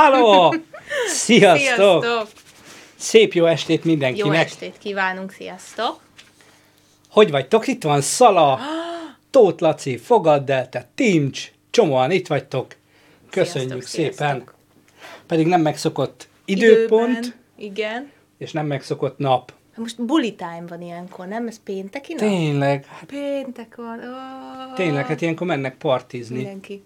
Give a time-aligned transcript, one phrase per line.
[0.00, 0.54] Halló!
[1.06, 2.02] Sziasztok!
[2.02, 2.28] Sziasztok!
[2.96, 4.44] Szép jó estét Jó mindenkinek!
[4.44, 6.00] estét kívánunk, sziasztok!
[7.10, 7.66] Hogy vagytok?
[7.66, 8.58] Itt van Szala,
[9.30, 12.76] Tóth Laci, Fogadd el, te Timcs, csomóan itt vagytok.
[13.30, 14.12] Köszönjük Sziasztok, szépen.
[14.16, 14.54] sziasztok.
[15.26, 18.10] Pedig nem megszokott időpont, Időben, igen.
[18.38, 19.52] és nem megszokott nap.
[19.76, 21.46] Most bully time van ilyenkor, nem?
[21.46, 22.28] Ez pénteki nap?
[22.28, 23.98] Tényleg, hát Péntek van.
[23.98, 24.74] Oh.
[24.74, 26.36] tényleg, hát ilyenkor mennek partizni.
[26.36, 26.84] Mindenki.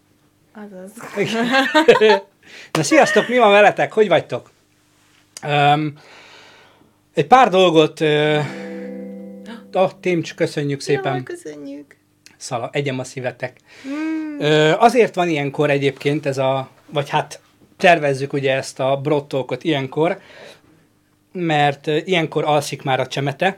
[0.53, 0.91] Azaz.
[2.73, 3.93] Na sziasztok, mi van veletek?
[3.93, 4.51] Hogy vagytok?
[5.47, 5.99] Um,
[7.15, 8.01] egy pár dolgot...
[8.01, 8.45] Uh,
[9.73, 11.13] oh, Timcs, köszönjük szépen.
[11.13, 11.97] Jaj, köszönjük.
[12.37, 13.57] Szala, egyem a szívetek.
[13.89, 14.41] Mm.
[14.41, 17.41] Ö, azért van ilyenkor egyébként ez a, vagy hát
[17.77, 20.19] tervezzük ugye ezt a brottolkot ilyenkor,
[21.33, 23.57] mert ilyenkor alszik már a csemete,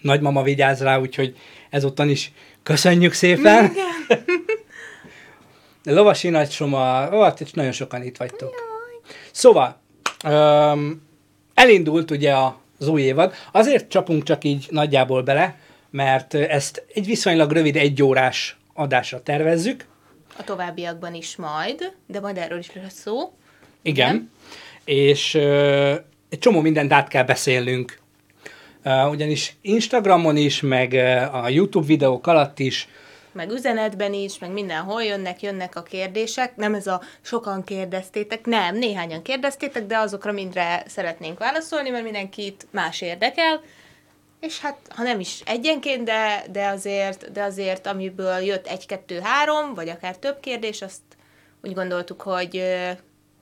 [0.00, 1.36] nagymama vigyáz rá, úgyhogy
[1.70, 3.70] ezúttal is köszönjük szépen.
[3.70, 4.24] Igen.
[5.84, 8.54] Lovasi nagysoma, ó, hát itt nagyon sokan itt vagytok.
[9.30, 9.80] Szóval,
[10.24, 11.02] öm,
[11.54, 12.34] elindult ugye
[12.78, 15.56] az új évad, azért csapunk csak így nagyjából bele,
[15.90, 19.84] mert ezt egy viszonylag rövid egyórás adásra tervezzük,
[20.38, 23.32] A továbbiakban is majd, de majd erről is lesz szó.
[23.82, 24.08] Igen.
[24.08, 24.30] Igen.
[24.84, 25.94] És ö,
[26.28, 28.00] egy csomó mindent át kell beszélnünk.
[28.84, 32.88] Uh, ugyanis Instagramon is, meg ö, a YouTube videók alatt is,
[33.32, 36.56] Meg üzenetben is, meg mindenhol jönnek, jönnek a kérdések.
[36.56, 42.66] Nem ez a sokan kérdeztétek, nem, néhányan kérdeztétek, de azokra mindre szeretnénk válaszolni, mert mindenkit
[42.70, 43.60] más érdekel.
[44.40, 49.20] És hát, ha nem is egyenként, de, de, azért, de azért, amiből jött egy, kettő,
[49.20, 51.02] három, vagy akár több kérdés, azt
[51.62, 52.62] úgy gondoltuk, hogy,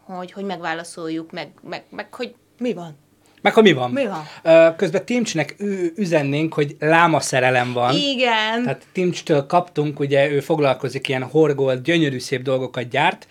[0.04, 2.98] hogy, hogy megválaszoljuk, meg, meg, meg hogy mi van.
[3.40, 3.90] Meg ha mi van.
[3.90, 4.76] Mi van?
[4.76, 5.56] Közben Timcsnek
[5.96, 7.94] üzennénk, hogy láma szerelem van.
[7.94, 8.62] Igen.
[8.62, 13.26] Tehát Timcstől kaptunk, ugye ő foglalkozik ilyen horgolt, gyönyörű szép dolgokat gyárt.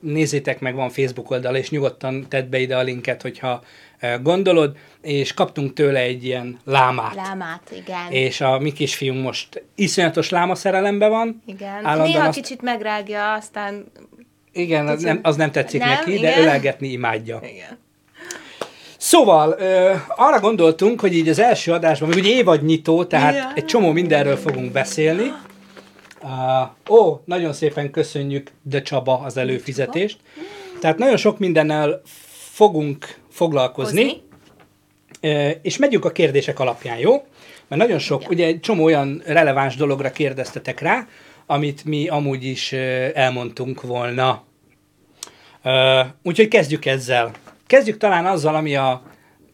[0.00, 3.62] Nézzétek meg, van Facebook oldala, és nyugodtan tedd be ide a linket, hogyha
[4.22, 7.14] gondolod, és kaptunk tőle egy ilyen lámát.
[7.14, 8.10] Lámát, igen.
[8.10, 11.42] És a mi kisfiunk most iszonyatos láma szerelemben van.
[11.46, 11.68] Igen.
[11.68, 13.84] Állandóan Néha azt- kicsit megrágja, aztán...
[14.52, 16.40] Igen, az nem, az nem tetszik Nem, neki, de igen.
[16.42, 17.40] ölelgetni imádja.
[17.42, 17.78] Igen.
[19.06, 23.52] Szóval ö, arra gondoltunk, hogy így az első adásban, még ugye évadnyitó, tehát Ja.
[23.54, 25.32] egy csomó mindenről fogunk beszélni.
[26.22, 30.18] Uh, ó, nagyon szépen köszönjük De Csaba az előfizetést.
[30.80, 32.00] Tehát nagyon sok mindennel
[32.52, 34.22] fogunk foglalkozni, Hozni.
[35.20, 37.12] Ö, és megyünk a kérdések alapján, jó?
[37.68, 38.32] Mert nagyon sok, Igen.
[38.32, 41.06] ugye egy csomó olyan releváns dologra kérdeztetek rá,
[41.46, 42.72] amit mi amúgy is
[43.14, 44.42] elmondtunk volna.
[45.62, 47.30] Ö, úgyhogy kezdjük ezzel.
[47.66, 49.02] Kezdjük talán azzal, ami a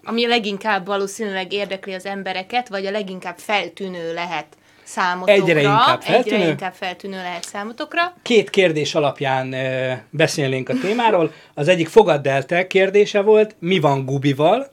[0.05, 4.47] Ami a leginkább valószínűleg érdekli az embereket, vagy a leginkább feltűnő lehet
[4.83, 5.33] számotokra.
[5.33, 6.37] Egyre inkább feltűnő.
[6.37, 8.15] Egyre inkább feltűnő lehet számotokra.
[8.23, 11.33] két kérdés alapján ö, beszélnénk a témáról.
[11.55, 14.73] Az egyik fogadd el te kérdése volt, mi van Gubival,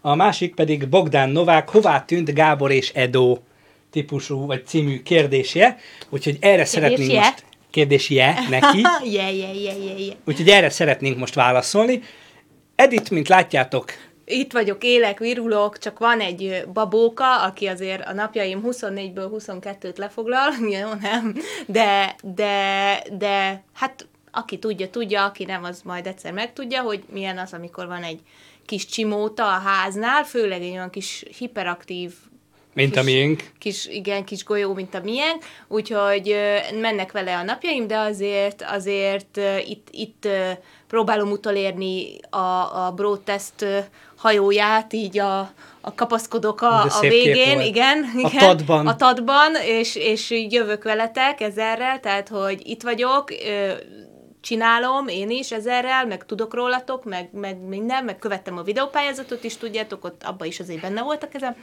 [0.00, 3.38] a másik pedig Bogdán Novák, hová tűnt Gábor és Edo
[3.90, 5.76] típusú, vagy című kérdése.
[6.10, 7.44] Úgyhogy erre szeretnénk most...
[7.70, 8.80] Kérdésje neki.
[9.16, 10.12] je, je, je, je, je.
[10.24, 12.02] Úgyhogy erre szeretnénk most válaszolni.
[12.76, 13.92] Edit, mint látjátok,
[14.24, 20.52] Itt vagyok, élek, virulok, csak van egy babóka, aki azért a napjaim 24-ből 22-t lefoglal,
[20.80, 21.34] jó, nem,
[21.66, 27.38] de, de, de hát aki tudja, tudja, aki nem, az majd egyszer megtudja, hogy milyen
[27.38, 28.20] az, amikor van egy
[28.66, 32.12] kis csimóta a háznál, főleg egy olyan kis hiperaktív
[32.74, 33.42] mint a Kis- miénk.
[33.58, 35.36] kis, igen, kis golyó, mint a milyen,
[35.68, 36.36] úgyhogy
[36.80, 40.28] mennek vele a napjaim, de azért, azért itt, itt
[40.88, 42.36] próbálom utolérni a,
[42.86, 43.78] a Broad Test ö,
[44.16, 45.38] hajóját, így a,
[45.80, 47.66] a kapaszkodok a, a végén, volt.
[47.66, 48.38] igen, A igen.
[48.38, 48.86] tadban.
[48.86, 53.28] A tadban, és, és jövök veletek ezerrel, tehát, hogy itt vagyok,
[54.44, 59.56] csinálom én is ezerrel, meg tudok rólatok, meg, meg minden, meg követtem a videópályázatot is,
[59.56, 61.56] tudjátok, ott abban is azért benne volt a kezem,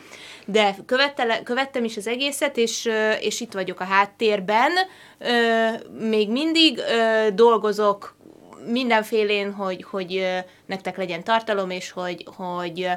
[0.45, 2.89] de követtele, követtem is az egészet, és,
[3.19, 4.71] és itt vagyok a háttérben,
[5.99, 6.81] még mindig
[7.33, 8.15] dolgozok
[8.67, 10.27] mindenfélén, hogy, hogy
[10.65, 12.89] nektek legyen tartalom, és hogy, hogy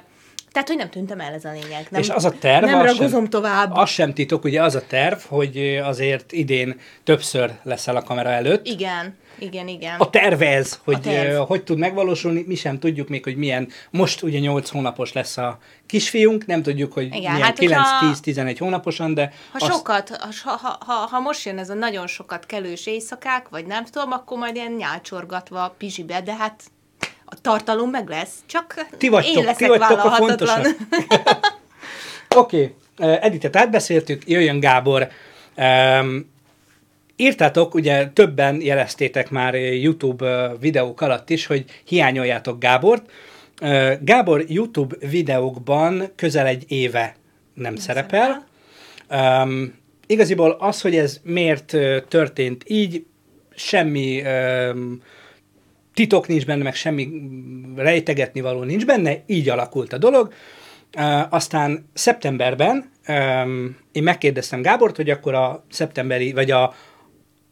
[0.53, 1.87] tehát, hogy nem tűntem el ez a lényeg.
[1.91, 3.71] Nem, És az a terv, Nem ragozom sem, tovább.
[3.73, 8.67] Az sem titok, ugye az a terv, hogy azért idén többször leszel a kamera előtt.
[8.67, 9.99] Igen, igen, igen.
[10.01, 11.27] A terv ez, hogy terv.
[11.31, 11.47] terv.
[11.47, 15.59] hogy tud megvalósulni, mi sem tudjuk még, hogy milyen, most ugye 8 hónapos lesz a
[15.87, 20.09] kisfiunk, nem tudjuk, hogy Igen, milyen hát hogyha- 9-10-11 hónaposan, de Ha azt, sokat,
[20.45, 24.13] ha, ha, ha, ha most jön ez a nagyon sokat kelős éjszakák, vagy nem tudom,
[24.13, 26.63] akkor majd ilyen nyálcsorgatva pizsibe, de hát
[27.25, 30.67] a tartalom meg lesz, csak Ti vagytok- én ti leszek vagytok a vállalhatatlan.
[32.37, 33.17] Oké, okay.
[33.21, 35.09] Editet átbeszéltük, jöjjön Gábor.
[35.57, 36.33] Um,
[37.17, 43.11] írtátok, ugye többen jeleztétek már YouTube videók alatt is, hogy hiányoljátok Gábort.
[44.01, 47.17] Gábor YouTube videókban közel egy éve
[47.55, 48.47] nem szerepel.
[49.11, 49.75] Um,
[50.07, 51.77] igaziból az, hogy ez miért
[52.09, 53.05] történt így,
[53.55, 55.03] semmi um,
[55.95, 60.33] titok nincs benne, meg semmi mm, rejtegetni való nincs benne, így alakult a dolog.
[60.97, 66.75] Uh, aztán szeptemberben um, én megkérdeztem Gábort, hogy akkor a szeptemberi, vagy a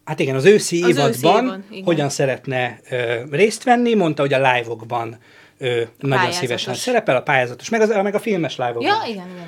[0.04, 1.84] Hát igen, az őszi Az őszi évadban évad, igen.
[1.84, 5.18] hogyan szeretne ö, részt venni, mondta, hogy a live-okban
[5.58, 8.84] ö, nagyon szívesen szerepel, a pályázatos, meg, az, meg a filmes live-okban.
[8.84, 9.46] Ja, igen, igen.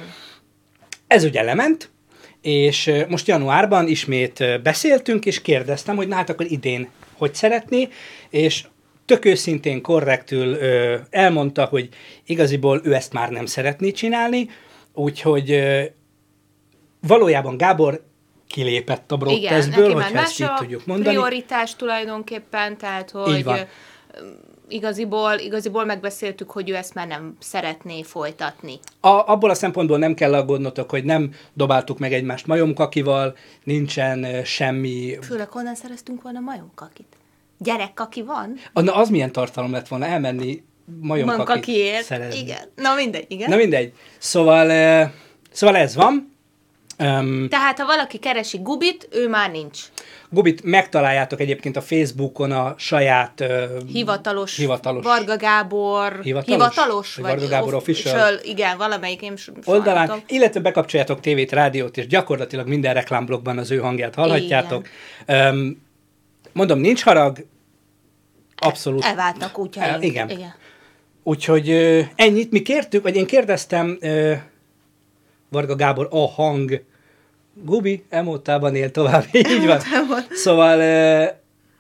[1.06, 1.90] Ez ugye lement,
[2.42, 7.88] és most januárban ismét beszéltünk, és kérdeztem, hogy na hát akkor idén hogy szeretné,
[8.30, 8.64] és
[9.04, 11.88] tök őszintén, korrektül ö, elmondta, hogy
[12.26, 14.48] igaziból ő ezt már nem szeretné csinálni,
[14.92, 15.82] úgyhogy ö,
[17.00, 18.04] valójában Gábor
[18.46, 21.16] kilépett a Igen, broadcastből, már hogyha ezt így a tudjuk mondani.
[21.16, 23.66] prioritás tulajdonképpen, tehát hogy
[24.68, 28.78] igaziból, igaziból megbeszéltük, hogy ő ezt már nem szeretné folytatni.
[29.00, 35.18] A, abból a szempontból nem kell aggódnotok, hogy nem dobáltuk meg egymást majomkakival, nincsen semmi...
[35.22, 37.16] Főleg honnan szereztünk volna majomkakit?
[37.58, 38.54] Gyerekkaki van?
[38.72, 40.62] Ah, Na, az milyen tartalom lett volna elmenni
[41.00, 42.40] majomkakit szerezni.
[42.40, 42.70] Igen.
[42.74, 43.50] Na mindegy, igen.
[43.50, 43.92] Na mindegy.
[44.18, 44.66] Szóval,
[45.52, 46.33] szóval ez van.
[46.98, 49.78] Um, Tehát, ha valaki keresi Gubit, ő már nincs.
[50.30, 56.46] Gubit megtaláljátok egyébként a Facebookon a saját ö, Hivatalos, hivatalos Varga Gábor, Hivatalos?
[56.46, 58.14] hivatalos Vagy Varga Gábor official?
[58.14, 60.22] official, igen, valamelyik én oldalán, sajnálom.
[60.26, 64.88] illetve bekapcsoljátok tévét, rádiót, és gyakorlatilag minden reklámblogban az ő hangját hallhatjátok.
[65.28, 65.82] Um,
[66.52, 67.46] mondom, nincs harag,
[68.56, 69.04] abszolút.
[69.04, 69.94] Elváltnak útjaink.
[69.94, 70.30] El- igen.
[70.30, 70.54] igen.
[71.22, 74.32] Úgyhogy ö, ennyit mi kértük, vagy én kérdeztem ö,
[75.54, 76.82] Varga Gábor a hang,
[77.64, 79.24] Gubi emótában él tovább,
[79.54, 79.78] így van.
[80.30, 80.80] Szóval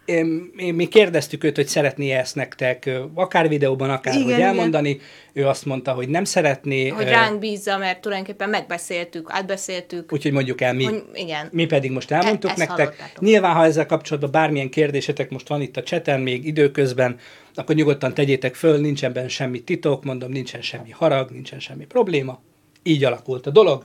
[0.04, 4.46] én, én, mi kérdeztük őt, hogy szeretné ezt nektek, akár videóban, akár Igen, hogy igen.
[4.48, 5.00] elmondani.
[5.32, 10.12] Ő azt mondta, hogy nem szeretné, Hogy ránk bízza, mert tulajdonképpen megbeszéltük, átbeszéltük.
[10.12, 10.84] úgyhogy mondjuk el mi.
[10.84, 11.48] hogy igen.
[11.52, 12.76] Mi pedig most elmondtuk E- nektek.
[12.76, 13.22] hallottátok.
[13.22, 17.16] Nyilván, ha ezzel kapcsolatban bármilyen kérdésetek most van itt a cseten, még időközben,
[17.54, 22.40] akkor nyugodtan tegyétek föl, nincsen benne semmi titok, mondom, nincsen semmi harag, nincsen semmi probléma.
[22.86, 23.84] Így alakult a dolog.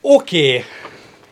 [0.00, 0.48] Oké.
[0.48, 0.64] Okay.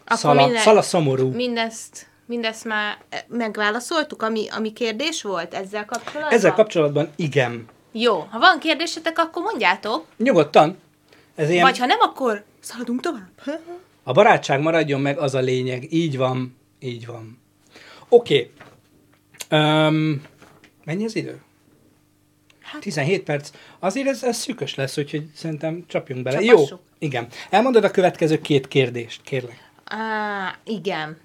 [0.05, 1.31] Akkor Szala, minden- szala szomorú.
[1.31, 6.33] Mindezt, mindezt már megválaszoltuk, ami, ami kérdés volt ezzel kapcsolatban?
[6.33, 7.67] Ezzel kapcsolatban igen.
[7.93, 10.79] Jó, ha van kérdésetek, akkor mondjátok, Nyugodtan.
[11.35, 13.61] Ez ilyen, vagy ha nem, akkor szaladunk tovább.
[14.03, 15.93] A barátság maradjon meg, az a lényeg.
[15.93, 17.39] Így van, így van.
[18.09, 18.51] Oké.
[19.49, 19.61] Okay.
[19.61, 20.23] Um,
[20.85, 21.43] mennyi az idő?
[22.73, 23.51] Hát- 17 perc.
[23.79, 26.41] Azért ez, ez szűkös lesz, úgyhogy szerintem csapjunk bele.
[26.41, 26.71] Csapassuk.
[26.71, 27.27] Jó, igen.
[27.51, 29.71] Elmondod a következő két kérdést, kérlek.
[29.85, 31.17] Á, igen.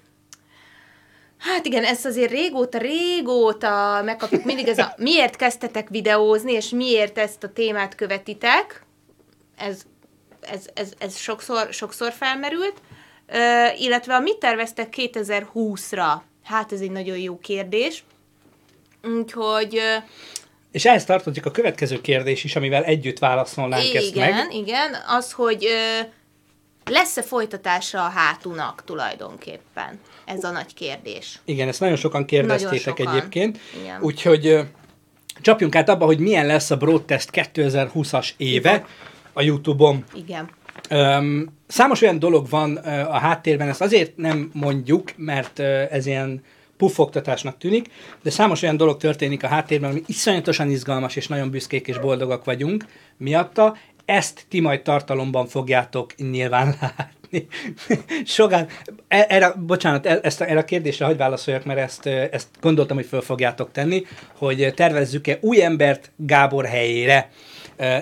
[1.38, 7.18] Hát igen, ezt azért régóta, régóta megkapjuk mindig ez a miért kezdtetek videózni, és miért
[7.18, 8.84] ezt a témát követitek.
[9.56, 9.82] Ez,
[10.40, 12.74] ez, ez, ez sokszor, sokszor felmerült.
[13.26, 16.12] Ö, illetve a mit terveztek 2020-ra?
[16.44, 18.04] Hát ez egy nagyon jó kérdés.
[19.02, 19.80] Úgyhogy
[20.74, 24.54] És ehhez tartozik a következő kérdés is, amivel együtt válaszolnánk ezt igen, meg.
[24.54, 26.00] igen, az, hogy ö,
[26.90, 30.00] lesz-e folytatása a hátunak tulajdonképpen?
[30.24, 31.40] Ez a nagy kérdés.
[31.44, 33.16] Igen, ezt nagyon sokan kérdeztétek Nagyon sokan.
[33.16, 33.58] egyébként.
[33.82, 34.02] Igen.
[34.02, 34.60] Úgyhogy ö,
[35.40, 38.86] csapjunk át abba, hogy milyen lesz a Broadtest 2020-as éve
[39.32, 40.04] a YouTube-on.
[40.14, 40.48] Igen.
[40.88, 46.06] Öm, számos olyan dolog van ö, a háttérben, ezt azért nem mondjuk, mert ö, ez
[46.06, 46.42] ilyen
[46.76, 47.90] puffogtatásnak tűnik,
[48.22, 52.44] de számos olyan dolog történik a háttérben, ami iszonyatosan izgalmas, és nagyon büszkék és boldogak
[52.44, 52.84] vagyunk
[53.16, 53.76] miatta.
[54.04, 57.46] Ezt ti majd tartalomban fogjátok nyilván látni.
[58.24, 58.66] Sokan,
[59.08, 62.96] e- erre, bocsánat, e- ezt, erre a kérdésre hagyj válaszoljak, mert ezt, ö, ezt gondoltam,
[62.96, 64.06] hogy föl fogjátok tenni,
[64.38, 67.30] hogy tervezzük-e új embert Gábor helyére.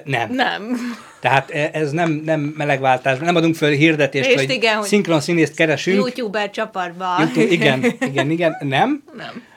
[0.05, 0.31] Nem.
[0.31, 0.76] Nem.
[1.21, 5.21] Tehát e- ez nem, nem melegváltás, nem adunk föl hirdetést, És hogy igen, hogy szinkron
[5.21, 5.97] színészt keresünk.
[5.97, 7.14] YouTuber csapatba.
[7.19, 9.02] YouTube, igen, igen, igen, nem.
[9.17, 9.50] Nem.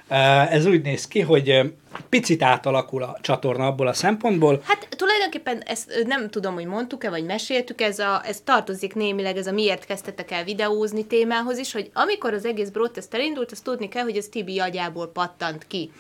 [0.50, 1.74] Ez úgy néz ki, hogy
[2.10, 4.62] picit átalakul a csatorna abból a szempontból.
[4.64, 9.48] Hát tulajdonképpen ezt nem tudom, hogy mondtuk-e, vagy meséltük, ez, a, ez tartozik némileg, ez
[9.48, 13.88] a miért kezdtetek el videózni témához is, hogy amikor az egész broadcast elindult, azt tudni
[13.88, 15.92] kell, hogy ez Tibi agyából pattant ki.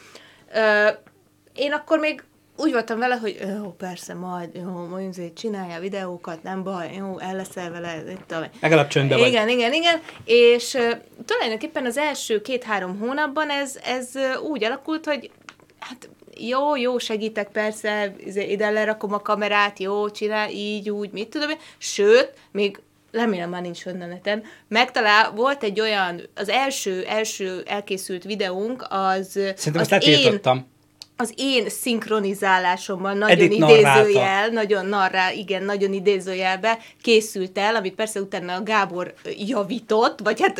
[0.53, 0.87] Ö,
[1.55, 2.23] én akkor még
[2.57, 7.35] úgy voltam vele, hogy jó, persze, majd, jó, majd csinálja videókat, nem baj, jó, el
[7.35, 8.49] leszel vele, tudom én.
[8.61, 9.27] Legalább csöndbe vagy.
[9.27, 10.01] Igen, igen, igen.
[10.25, 10.91] És uh,
[11.25, 14.09] tulajdonképpen az első két-három hónapban ez, ez
[14.49, 15.31] úgy alakult, hogy
[15.79, 21.29] hát jó, jó, segítek persze, izé, ide lerakom a kamerát, jó, csinál így, úgy, mit
[21.29, 21.57] tudom én.
[21.77, 22.79] Sőt, még
[23.11, 28.85] remélem már nincs fönn a neten, megtalál, volt egy olyan, az első, első elkészült videónk,
[28.89, 30.73] az Szerintem az ezt letiltottam.
[31.17, 33.99] Az én szinkronizálásommal nagyon Edith narrálta.
[34.01, 40.41] idézőjel, nagyon narrál, igen, nagyon idézőjelbe készült el, amit persze utána a Gábor javított, vagy
[40.41, 40.59] hát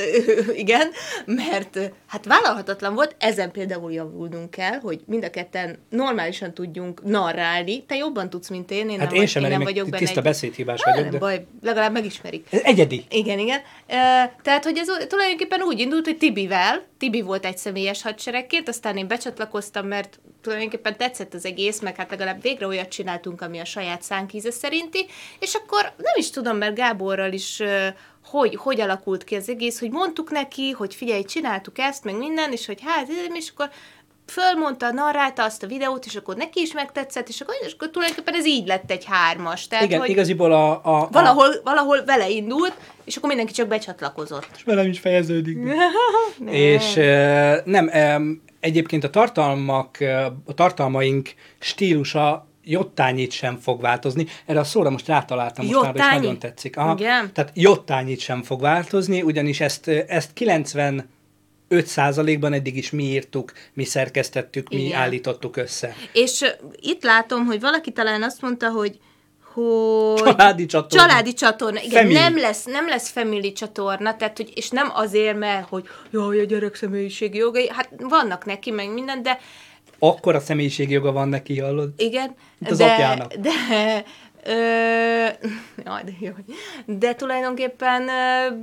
[0.56, 0.88] igen,
[1.26, 7.84] mert hát vállalhatatlan volt, ezen például javulnunk kell, hogy mind a ketten normálisan tudjunk narrálni.
[7.84, 10.18] Te jobban tudsz, mint én, én Hát nem, én sem, én nem vagyok benne tiszta
[10.20, 12.48] egy- beszédhibás Á, vagyok, nem de baj, legalább megismerik.
[12.50, 13.06] ez egyedi.
[13.10, 13.60] Igen, igen.
[14.42, 19.08] Tehát, hogy ez tulajdonképpen úgy indult, hogy Tibivel, Tibi volt egy személyes hadseregként, aztán én
[19.08, 24.02] becsatlakoztam, mert tulajdonképpen tetszett az egész, meg hát legalább végre olyat csináltunk, ami a saját
[24.02, 25.06] szánkíze szerinti,
[25.40, 27.64] és akkor nem is tudom, mert Gáborral is
[28.26, 32.52] hogy, hogy alakult ki az egész, hogy mondtuk neki, hogy figyelj, csináltuk ezt, meg minden,
[32.52, 33.70] és hogy hát, és akkor
[34.28, 38.34] fölmondta, narrálta azt a videót, és akkor neki is megtetszett, és akkor, és akkor tulajdonképpen
[38.34, 39.68] ez így lett egy hármas.
[39.68, 42.74] Tehát, Igen, hogy igaziból a, a, a valahol, valahol vele indult,
[43.04, 44.48] és akkor mindenki csak becsatlakozott.
[44.56, 45.58] és velem is fejeződik.
[46.50, 46.94] És
[47.66, 47.90] nem,
[48.66, 49.98] egyébként a tartalmak,
[50.46, 54.26] a tartalmaink stílusa jottányit sem fog változni.
[54.46, 56.78] Erre a szóra most rátaláltam mostanában, és nagyon tetszik.
[56.78, 56.96] Aha.
[57.00, 57.34] Igen?
[57.34, 61.06] Tehát jottányit sem fog változni, ugyanis ezt, ezt 95
[61.68, 65.00] százalékban eddig is mi írtuk, mi szerkesztettük, mi Igen.
[65.00, 65.96] állítottuk össze.
[66.14, 66.42] És
[66.80, 69.00] itt látom, hogy valaki talán azt mondta, hogy
[69.56, 71.06] hogy Családi csatorna.
[71.08, 72.14] Családi csatorna, igen, Family.
[72.20, 76.44] nem lesz, nem lesz family csatorna, tehát, hogy, és nem azért, mert, hogy jaj, a
[76.44, 79.40] gyerek személyiségi jogai, hát vannak neki, meg minden, de
[80.00, 81.90] Akkor a személyiségi joga van neki, hallod?
[81.98, 83.34] igen, Mint az de, apjának.
[83.34, 83.50] de,
[84.44, 84.54] ö,
[85.86, 86.32] jaj, de jó.
[86.86, 88.56] De tulajdonképpen ö,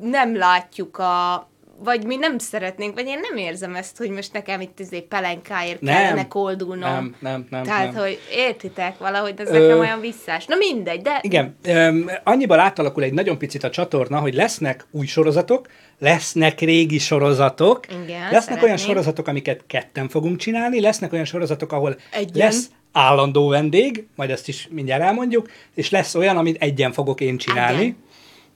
[0.00, 4.60] nem látjuk a vagy mi nem szeretnénk, vagy én nem érzem ezt, hogy most nekem
[4.60, 5.94] itt izé pelenkáért Nem.
[5.94, 6.80] kellene koldulnom.
[6.90, 8.02] Nem, nem, nem, Tehát, nem.
[8.02, 10.44] hogy értitek valahogy, ez Ö, nekem olyan visszás.
[10.46, 15.06] Na mindegy, de Igen, öm, annyiban átalakul egy nagyon picit a csatorna, hogy lesznek új
[15.06, 15.66] sorozatok,
[15.98, 18.64] lesznek régi sorozatok, Igen, lesznek szeretném.
[18.64, 22.46] olyan sorozatok, amiket ketten fogunk csinálni, lesznek olyan sorozatok, ahol Egyen.
[22.46, 27.36] lesz állandó vendég, majd ezt is mindjárt elmondjuk, és lesz olyan, amit egyen fogok én
[27.36, 27.82] csinálni.
[27.82, 27.96] Igen.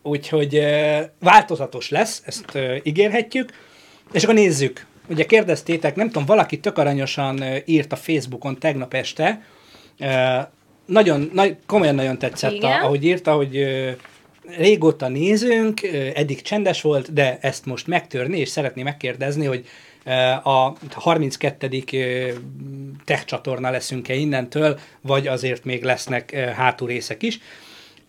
[0.03, 0.65] Úgyhogy
[1.19, 3.51] változatos lesz, ezt ígérhetjük.
[4.13, 4.87] És akkor nézzük.
[5.09, 9.45] Ugye kérdeztétek, nem tudom, valaki tök aranyosan írt a Facebookon tegnap este,
[10.87, 12.71] nagyon, nagy, komolyan nagyon tetszett, Igen.
[12.71, 13.67] a, ahogy írta, hogy
[14.57, 15.83] régóta nézünk,
[16.15, 19.65] eddig csendes volt, de ezt most megtörni, és szeretné megkérdezni, hogy
[20.43, 21.83] a 32.
[21.93, 22.29] ö,
[23.05, 27.39] tech csatorna leszünk-e innentől, vagy azért még lesznek ö, hátulrészek is.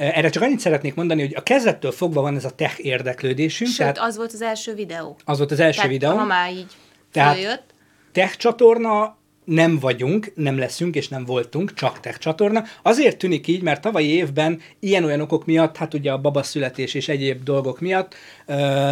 [0.02, 3.78] Erre csak annyit szeretnék mondani, hogy a kezdettől fogva van ez a tech érdeklődésünk, sőt,
[3.80, 5.16] tehát az volt az első videó.
[5.26, 6.16] az volt az első Tehát, videó.
[6.16, 6.72] ha már így
[7.12, 7.64] Tehát- följött,
[8.12, 12.64] tech csatorna nem vagyunk, nem leszünk és nem voltunk, csak tech csatorna.
[12.82, 17.44] Azért tűnik így, mert tavalyi évben ilyen-olyan okok miatt, hát ugye a babaszületés és egyéb
[17.44, 18.16] dolgok miatt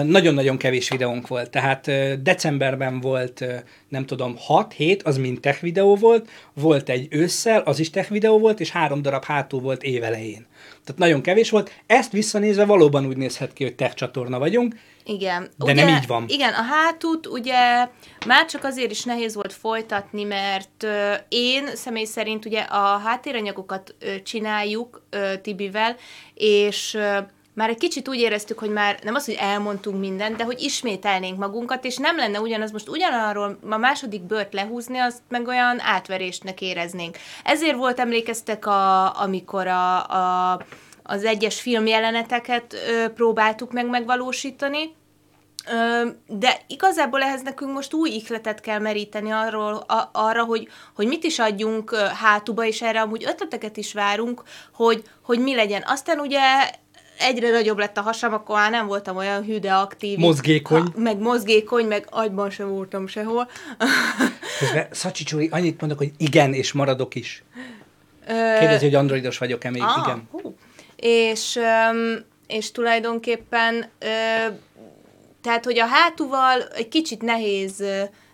[0.04, 1.50] nagyon-nagyon kevés videónk volt.
[1.50, 1.92] Tehát
[2.24, 3.46] decemberben volt,
[3.90, 8.40] nem tudom, 6-7, az mind tech videó volt, volt egy ősszel, az is tech videó
[8.40, 10.46] volt, és három darab hátul volt évelején.
[10.84, 11.72] Tehát nagyon kevés volt.
[11.88, 14.76] Ezt visszanézve valóban úgy nézhet ki, hogy tech csatorna vagyunk.
[15.06, 15.50] Igen.
[15.58, 16.26] De nem így van.
[16.28, 17.88] Igen, a hátút ugye
[18.26, 23.96] már csak azért is nehéz volt folytatni, mert ö, én személy szerint ugye a háttéranyagokat
[24.00, 25.96] ö, csináljuk ö, Tibivel,
[26.34, 27.18] és ö,
[27.54, 31.38] már egy kicsit úgy éreztük, hogy már nem az, hogy elmondtunk mindent, de hogy ismételnénk
[31.38, 36.62] magunkat, és nem lenne ugyanaz most ugyanarról a második bört lehúzni, azt meg olyan átverésnek
[36.62, 37.18] éreznénk.
[37.44, 40.62] Ezért volt, emlékeztek, a, amikor a, a,
[41.04, 44.98] az egyes filmjeleneteket ö, próbáltuk meg megvalósítani,
[46.28, 51.24] de igazából ehhez nekünk most új ihletet kell meríteni arról, a, arra, hogy, hogy mit
[51.24, 55.84] is adjunk hátuba, és erre amúgy ötleteket is várunk, hogy, hogy mi legyen.
[55.86, 56.40] Aztán ugye
[57.20, 60.18] egyre nagyobb lett a hasam, akkor már nem voltam olyan hű, de aktív.
[60.18, 60.82] Mozgékony.
[60.82, 63.50] Ha, meg mozgékony, meg agyban sem voltam sehol.
[64.60, 67.44] Közben Szacsi Csuri, annyit mondok, hogy igen, és maradok is.
[68.60, 69.82] Kérdezi, hogy androidos vagyok-e még?
[69.82, 70.28] Ah, Igen.
[70.32, 70.56] Hú.
[70.96, 71.60] És,
[72.48, 73.90] és tulajdonképpen,
[75.42, 77.84] tehát, hogy a hátúval egy kicsit nehéz,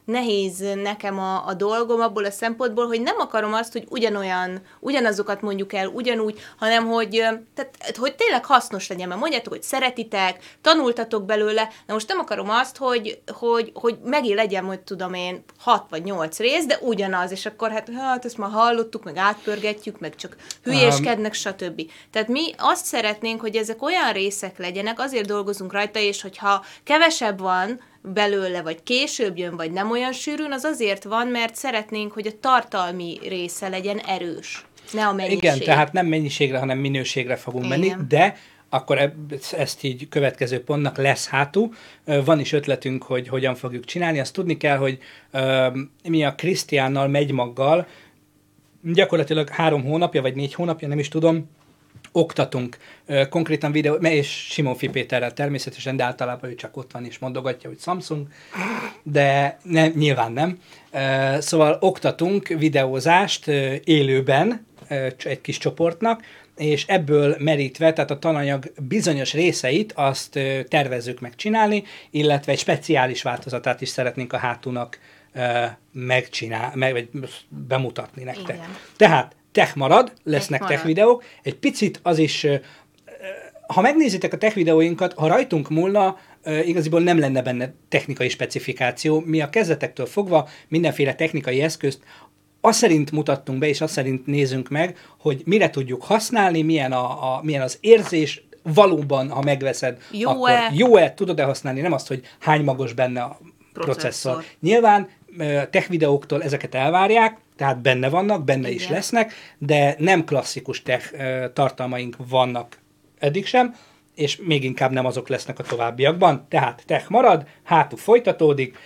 [0.05, 5.41] nehéz nekem a, a dolgom abból a szempontból, hogy nem akarom azt, hogy ugyanolyan, ugyanazokat
[5.41, 7.09] mondjuk el ugyanúgy, hanem hogy,
[7.53, 12.49] tehát, hogy tényleg hasznos legyen, mert mondjátok, hogy szeretitek, tanultatok belőle, de most nem akarom
[12.49, 17.31] azt, hogy, hogy, hogy megint legyen, hogy tudom én, hat vagy nyolc rész, de ugyanaz,
[17.31, 21.81] és akkor hát, hát ezt már hallottuk, meg átpörgetjük, meg csak hülyéskednek, stb.
[22.11, 27.39] Tehát mi azt szeretnénk, hogy ezek olyan részek legyenek, azért dolgozunk rajta, és hogyha kevesebb
[27.39, 27.79] van
[28.13, 32.39] belőle, vagy később jön, vagy nem olyan sűrűn, az azért van, mert szeretnénk, hogy a
[32.39, 35.37] tartalmi része legyen erős, ne a mennyiség.
[35.37, 37.79] Igen, tehát nem mennyiségre, hanem minőségre fogunk Igen.
[37.79, 38.37] menni, de
[38.69, 39.13] akkor
[39.51, 41.73] ezt így következő pontnak lesz hátú.
[42.05, 44.19] Van is ötletünk, hogy hogyan fogjuk csinálni.
[44.19, 44.97] Azt tudni kell, hogy
[46.03, 47.87] mi a Krisztiánnal, Megymaggal
[48.81, 51.49] gyakorlatilag három hónapja, vagy négy hónapja, nem is tudom,
[52.15, 52.77] oktatunk
[53.29, 57.79] konkrétan videó, és Simon Péterrel természetesen, de általában ő csak ott van és mondogatja, hogy
[57.79, 58.27] Samsung,
[59.03, 60.59] de nem, nyilván nem.
[61.39, 63.47] Szóval oktatunk videózást
[63.83, 64.65] élőben
[65.23, 66.23] egy kis csoportnak,
[66.57, 73.81] és ebből merítve, tehát a tananyag bizonyos részeit azt tervezzük megcsinálni, illetve egy speciális változatát
[73.81, 74.99] is szeretnénk a hátúnak
[75.91, 77.09] megcsinál, meg, vagy
[77.49, 78.55] bemutatni nektek.
[78.55, 78.75] Igen.
[78.97, 82.47] Tehát tech marad, lesznek Tech tech, videók, egy picit az is,
[83.67, 86.17] ha megnézitek a tech videóinkat, ha rajtunk múlna,
[86.65, 89.23] igaziból nem lenne benne technikai specifikáció.
[89.25, 91.99] Mi a kezdetektől fogva mindenféle technikai eszközt
[92.61, 97.35] azt szerint mutattunk be, és azt szerint nézünk meg, hogy mire tudjuk használni, milyen, a,
[97.35, 98.43] a, milyen az érzés,
[98.73, 100.31] valóban, ha megveszed, Jó-e?
[100.31, 103.39] akkor jó-e, tudod-e használni, nem azt, hogy hány magos benne a
[103.73, 103.95] Processzor.
[103.95, 104.43] processzor.
[104.59, 105.09] Nyilván
[105.69, 108.93] tech videóktól ezeket elvárják, tehát benne vannak, benne is Igen.
[108.93, 111.13] lesznek, de nem klasszikus tech
[111.53, 112.79] tartalmaink vannak
[113.19, 113.75] eddig sem,
[114.15, 116.45] és még inkább nem azok lesznek a továbbiakban.
[116.49, 118.77] Tehát tech marad, hátul folytatódik.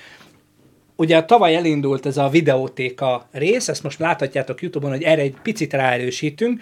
[0.96, 5.74] Ugye tavaly elindult ez a videótéka rész, ezt most láthatjátok YouTube-on, hogy erre egy picit
[5.74, 6.62] ráerősítünk.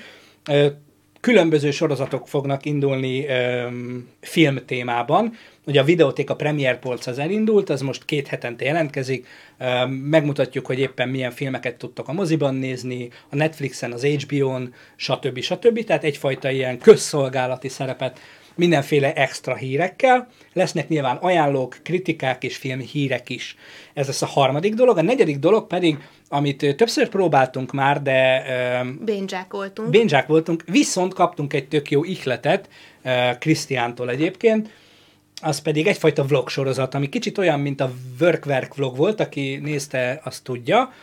[1.28, 5.34] Különböző sorozatok fognak indulni öm, film témában.
[5.66, 9.28] Ugye a videótéka Premier Polc az elindult, az most két hetente jelentkezik.
[9.58, 15.40] Öm, Megmutatjuk, hogy éppen milyen filmeket tudtok a moziban nézni, a Netflixen, az HBO-n, stb.
[15.40, 15.84] stb.
[15.84, 18.20] Tehát egyfajta ilyen közszolgálati szerepet
[18.58, 20.28] mindenféle extra hírekkel.
[20.54, 23.56] Lesznek nyilván ajánlók, kritikák és filmhírek is.
[23.94, 24.98] Ez lesz a harmadik dolog.
[24.98, 25.98] A negyedik dolog pedig,
[26.30, 28.44] amit többször próbáltunk már, de
[28.80, 29.90] öm, Bénzsákoltunk.
[29.90, 32.70] Bénzsák voltunk, viszont kaptunk egy tök jó ihletet
[33.40, 34.70] Krisztiántól egyébként,
[35.42, 40.22] az pedig egyfajta vlog sorozat, ami kicsit olyan, mint a Workwerk vlog volt, aki nézte,
[40.24, 40.94] azt tudja.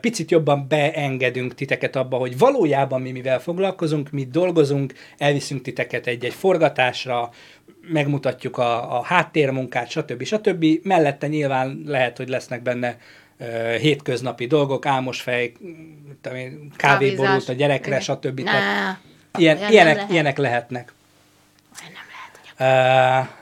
[0.00, 6.34] Picit jobban beengedünk titeket abba, hogy valójában mi mivel foglalkozunk, mit dolgozunk, elviszünk titeket egy-egy
[6.34, 7.30] forgatásra,
[7.88, 10.22] megmutatjuk a, a háttérmunkát, stb.
[10.22, 10.66] stb.
[10.82, 12.98] Mellette nyilván lehet, hogy lesznek benne
[13.38, 15.52] uh, hétköznapi dolgok, álmosfej,
[16.08, 18.00] mit tudom én, kávét borult a gyerekre, Igen.
[18.00, 18.44] stb.
[18.44, 18.98] Tehát
[19.38, 20.10] ilyen, nem ilyenek, lehet.
[20.10, 20.92] ilyenek lehetnek.
[21.80, 23.38] olyan nem lehet, Uh,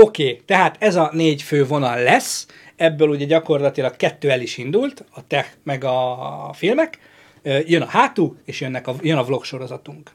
[0.00, 2.46] Oké, okay, tehát ez a négy fő vonal lesz,
[2.78, 6.98] ebből ugye gyakorlatilag kettő el is indult, a tech meg a filmek,
[7.42, 10.10] jön a hátú, és jönnek a, jön a vlog sorozatunk.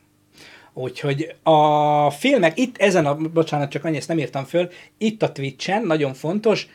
[0.73, 5.31] Úgyhogy a filmek itt ezen a, bocsánat, csak annyi, ezt nem írtam föl, itt a
[5.31, 6.67] Twitch-en, nagyon fontos,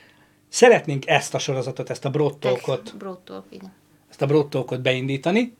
[0.49, 3.73] szeretnénk ezt a sorozatot, ezt a Broad Talkot, Brótól, igen.
[4.11, 5.57] ezt a Broad Talkot beindítani.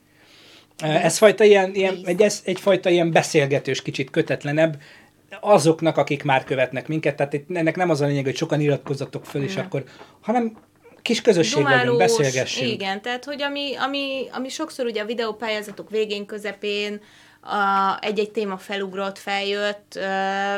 [0.77, 4.77] Ez fajta ilyen, ilyen, egy, ez egyfajta ilyen beszélgetős, kicsit kötetlenebb
[5.39, 7.15] azoknak, akik már követnek minket.
[7.15, 9.83] Tehát itt ennek nem az a lényeg, hogy sokan iratkozzatok föl, és akkor,
[10.21, 10.57] hanem
[11.01, 12.71] kis közösség vagyunk, beszélgessünk.
[12.71, 17.01] Igen, tehát hogy ami, ami, ami sokszor ugye a videópályázatok végén, közepén
[17.41, 20.55] a, egy-egy téma felugrott, feljött, ö,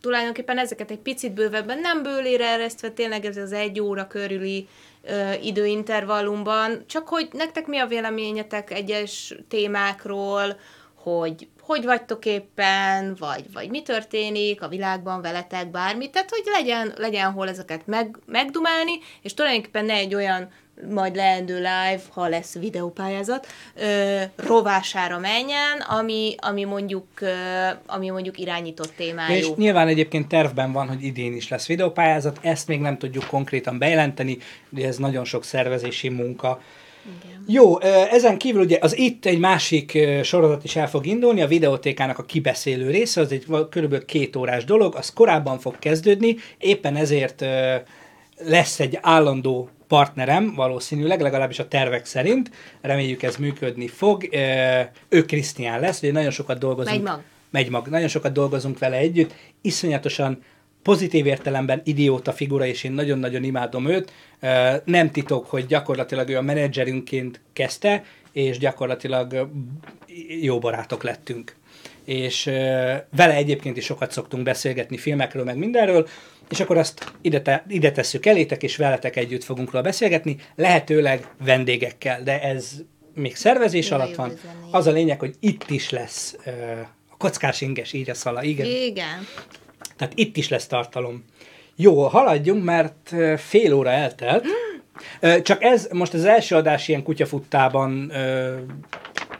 [0.00, 4.68] tulajdonképpen ezeket egy picit bővebben, nem bőlére eresztve, tényleg ez az egy óra körüli
[5.02, 10.56] ö, időintervallumban, csak hogy nektek mi a véleményetek egyes témákról,
[10.94, 16.92] hogy hogy vagytok éppen, vagy, vagy mi történik a világban veletek, bármi, tehát hogy legyen,
[16.96, 20.48] legyen hol ezeket meg, megdumálni, és tulajdonképpen ne egy olyan
[20.88, 27.32] majd leendő live, ha lesz videópályázat, ö, rovására menjen, ami, ami, mondjuk, ö,
[27.86, 29.34] ami mondjuk irányított témájú.
[29.34, 33.78] És nyilván egyébként tervben van, hogy idén is lesz videópályázat, ezt még nem tudjuk konkrétan
[33.78, 36.60] bejelenteni, de ez nagyon sok szervezési munka.
[37.04, 37.44] Igen.
[37.46, 42.18] Jó, ezen kívül ugye az itt egy másik sorozat is el fog indulni, a videótékának
[42.18, 47.44] a kibeszélő része, az egy körülbelül két órás dolog, az korábban fog kezdődni, éppen ezért
[48.38, 54.28] lesz egy állandó partnerem, valószínűleg, legalábbis a tervek szerint, reméljük ez működni fog.
[55.08, 57.02] Ő Krisztián lesz, ugye nagyon sokat dolgozunk.
[57.02, 57.22] Megy mag.
[57.50, 57.86] Megy mag.
[57.86, 60.42] Nagyon sokat dolgozunk vele együtt, iszonyatosan
[60.82, 64.12] pozitív értelemben idióta figura, és én nagyon-nagyon imádom őt.
[64.84, 69.50] Nem titok, hogy gyakorlatilag ő a menedzserünként kezdte, és gyakorlatilag
[70.40, 71.56] jó barátok lettünk.
[72.04, 72.44] És
[73.16, 76.08] vele egyébként is sokat szoktunk beszélgetni filmekről, meg mindenről,
[76.50, 81.26] és akkor azt ide, te, ide tesszük elétek, és veletek együtt fogunk róla beszélgetni, lehetőleg
[81.44, 82.72] vendégekkel, de ez
[83.14, 84.32] még szervezés Jaj, alatt van.
[84.70, 86.50] Az a lényeg, hogy itt is lesz ö,
[87.10, 88.66] a kockás inges, így a szala, igen.
[88.66, 89.26] Igen.
[90.00, 91.24] Tehát itt is lesz tartalom.
[91.76, 94.46] Jó, haladjunk, mert fél óra eltelt.
[95.42, 98.56] Csak ez, most az első adás ilyen kutyafuttában ö,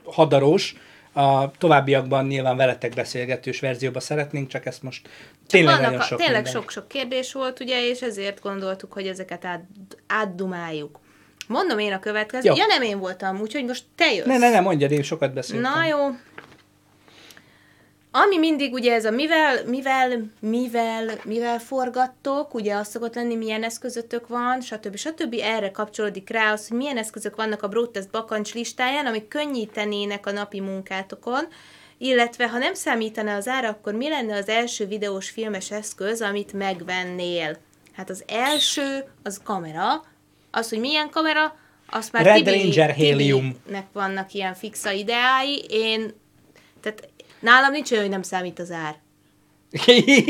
[0.05, 0.75] hadarós,
[1.13, 5.09] A továbbiakban nyilván veletek beszélgetős verzióba szeretnénk, csak ezt most
[5.47, 6.53] tényleg vannak nagyon a, sok tényleg minden.
[6.53, 9.65] sok-sok kérdés volt, ugye, és ezért gondoltuk, hogy ezeket át,
[10.07, 11.01] átdumáljuk.
[11.47, 12.49] Mondom én a következő.
[12.49, 12.55] Jó.
[12.55, 14.27] Ja, nem én voltam, úgyhogy most te jössz.
[14.27, 15.73] Ne, ne, ne, mondjad, én sokat beszéltem.
[15.73, 15.99] Na jó.
[18.13, 23.63] Ami mindig ugye ez a mivel, mivel, mivel, mivel forgattok, ugye az szokott lenni, milyen
[23.63, 24.97] eszközötök van, stb.
[24.97, 25.37] stb.
[25.43, 30.33] Erre kapcsolódik rá az, hogy milyen eszközök vannak a Broadtest bakancs listáján, amik könnyítenének a
[30.33, 31.49] napi munkátokon,
[31.99, 36.53] illetve ha nem számítana az ára, akkor mi lenne az első videós filmes eszköz, amit
[36.53, 37.57] megvennél?
[37.93, 40.05] Hát az első, az kamera.
[40.51, 41.57] Az, hogy milyen kamera,
[41.91, 43.57] azt már Red Tibi, Ranger Helium.
[43.63, 45.65] Tibinek vannak ilyen fixa ideái.
[45.69, 46.15] Én,
[46.81, 47.09] tehát
[47.41, 48.97] nálam nincs olyan, hogy nem számít az ár.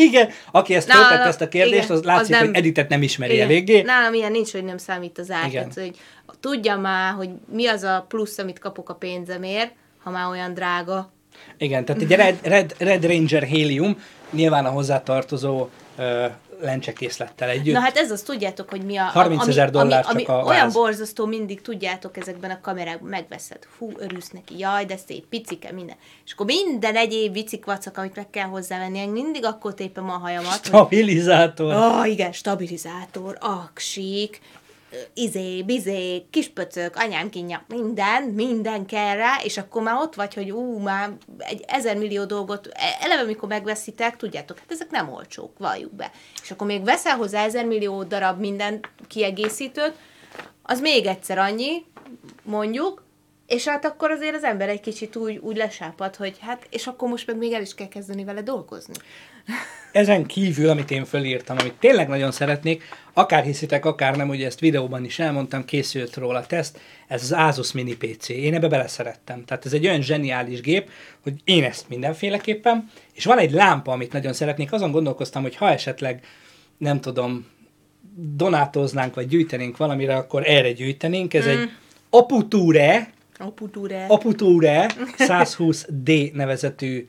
[0.07, 2.89] Igen, aki ezt Nálam- föltette ezt a kérdést, igen, az látszik, az nem- hogy Editet
[2.89, 3.45] nem ismeri Igen.
[3.47, 3.81] eléggé.
[3.81, 5.51] Nálam ilyen nincs, hogy nem számít az ár.
[5.51, 5.97] Tehát, hogy
[6.41, 11.13] tudja már, hogy mi az a plusz, amit kapok a pénzemért, ha már olyan drága.
[11.59, 15.69] Igen, tehát egy Red, Red, Red Ranger Helium nyilván a hozzátartozó
[15.99, 16.25] uh,
[16.61, 17.75] lencsekészlettel együtt.
[17.75, 19.05] Na hát ez az, tudjátok, hogy mi a...
[19.05, 20.75] 30 000 ami, dollár ami, csak a ami olyan váz.
[20.75, 23.59] borzasztó mindig, tudjátok, ezekben a kamerákban megveszed.
[23.79, 25.97] Hú, örülsz neki, jaj, de szép, picike, minden.
[26.25, 30.51] És akkor minden egyéb vicik vacak, amit meg kell hozzávenni, mindig akkor tépem a hajamat.
[30.51, 31.75] hogy- Stabilizátor.
[31.75, 34.41] Ó, oh, igen, stabilizátor, aksik,
[35.15, 40.51] izé, bizé, kispöcök, anyám kinyak, minden, minden kell rá, és akkor már ott vagy, hogy
[40.51, 45.59] ú, már egy ezer millió dolgot, e- eleve mikor megveszitek, tudjátok, hát ezek nem olcsók,
[45.59, 46.11] valljuk be.
[46.43, 49.95] És akkor még veszel hozzá ezer millió darab minden kiegészítőt,
[50.63, 51.85] az még egyszer annyi,
[52.43, 53.03] mondjuk,
[53.51, 57.09] és hát akkor azért az ember egy kicsit úgy, úgy lesápad, hogy hát, és akkor
[57.09, 58.95] most meg még el is kell kezdeni vele dolgozni.
[59.93, 62.83] Ezen kívül, amit én fölírtam, amit tényleg nagyon szeretnék,
[63.13, 67.73] akár hiszitek, akár nem, ugye ezt videóban is elmondtam, készült róla teszt, ez az Asus
[67.73, 68.29] Mini PC.
[68.29, 69.45] Én ebbe beleszerettem.
[69.45, 70.91] Tehát ez egy olyan zseniális gép,
[71.23, 75.71] hogy én ezt mindenféleképpen, és van egy lámpa, amit nagyon szeretnék, azon gondolkoztam, hogy ha
[75.71, 76.25] esetleg,
[76.79, 77.47] nem tudom,
[78.37, 81.35] donátoznánk, vagy gyűjtenénk valamire, akkor erre gyűjtenénk.
[81.35, 81.49] Ez mm.
[81.49, 81.71] egy
[82.11, 83.11] Aputure,
[83.41, 84.07] Aputure.
[84.09, 87.07] Aputure 120D nevezetű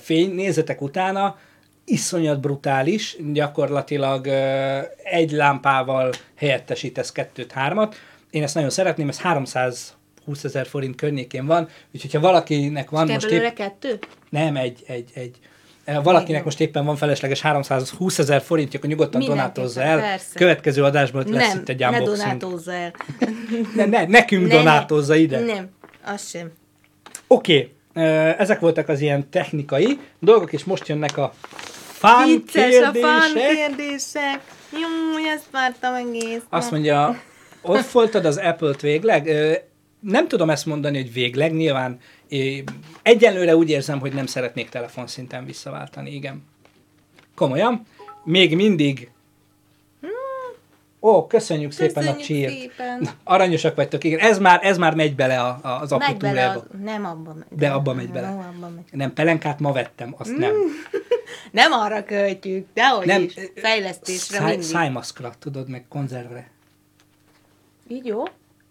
[0.00, 1.38] fény, nézzetek utána,
[1.84, 4.26] iszonyat brutális, gyakorlatilag
[5.02, 7.94] egy lámpával helyettesítesz kettőt, hármat.
[8.30, 13.30] Én ezt nagyon szeretném, ez 320 ezer forint környékén van, úgyhogy ha valakinek van most
[13.30, 13.98] épp, kettő?
[14.30, 15.38] nem, egy, egy, egy.
[15.84, 16.44] Eh, Valakinek Jó.
[16.44, 20.00] most éppen van felesleges 320 ezer forintja, akkor nyugodtan Mindenképpen, donátozza el.
[20.00, 20.34] persze.
[20.34, 22.16] Következő adásban lesz Nem, itt egy ne unboxing.
[22.18, 22.92] donátózza el.
[23.76, 24.54] Ne, ne, nekünk Ne, ne.
[24.54, 25.40] donátozza ide.
[25.40, 25.68] Nem,
[26.04, 26.50] az sem.
[27.26, 28.04] Oké, okay.
[28.38, 31.32] ezek voltak az ilyen technikai dolgok, és most jönnek a
[31.92, 32.92] fán Vicces a fan
[33.34, 33.54] kérdések.
[33.56, 34.40] kérdések.
[34.72, 36.40] Jó, ezt vártam egész.
[36.48, 37.20] Azt mondja,
[37.62, 39.26] ott voltad az Apple-t végleg?
[39.26, 39.52] Ö,
[40.00, 41.98] Nem tudom ezt mondani, hogy végleg, nyilván
[42.34, 42.70] ö,
[43.02, 46.44] egyenlőre úgy érzem, hogy nem szeretnék telefonszinten visszaváltani, igen.
[47.34, 47.86] Komolyan.
[48.24, 49.08] Még mindig.
[51.00, 52.50] Ó, köszönjük szépen a Köszönjük csírt.
[52.50, 53.08] szépen.
[53.24, 54.18] Aranyosak vagytok, igen.
[54.18, 55.98] Ez már, ez már megy bele a, a, az az,
[56.82, 57.58] nem abba megy.
[57.58, 58.28] De abba megy bele.
[58.28, 58.84] Nem, abba megy.
[58.90, 60.52] Nem, pelenkát ma vettem, azt nem.
[61.50, 63.34] Nem arra költjük, dehogy Nem, is.
[63.54, 64.66] Fejlesztésre száj, mindig.
[64.66, 66.50] szájmaszkra, tudod, meg konzervre.
[67.88, 68.22] Így jó?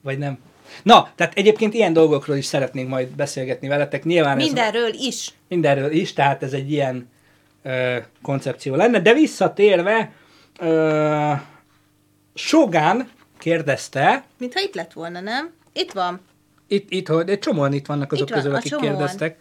[0.01, 0.37] Vagy nem?
[0.83, 4.03] Na, tehát egyébként ilyen dolgokról is szeretnénk majd beszélgetni veletek.
[4.03, 5.31] Nyilván ez Mindenről is.
[5.47, 7.09] mindenről is, tehát ez egy ilyen
[7.63, 8.99] ö, koncepció lenne.
[9.01, 10.11] De visszatérve,
[10.59, 11.31] ö,
[12.33, 15.51] Sogán kérdezte, Mintha itt lett volna, nem?
[15.73, 16.19] Itt van.
[16.67, 18.89] itt, itt, hogy egy csomóan itt vannak azok Itt van, közül, akik csomóan.
[18.91, 19.37] kérdeztek.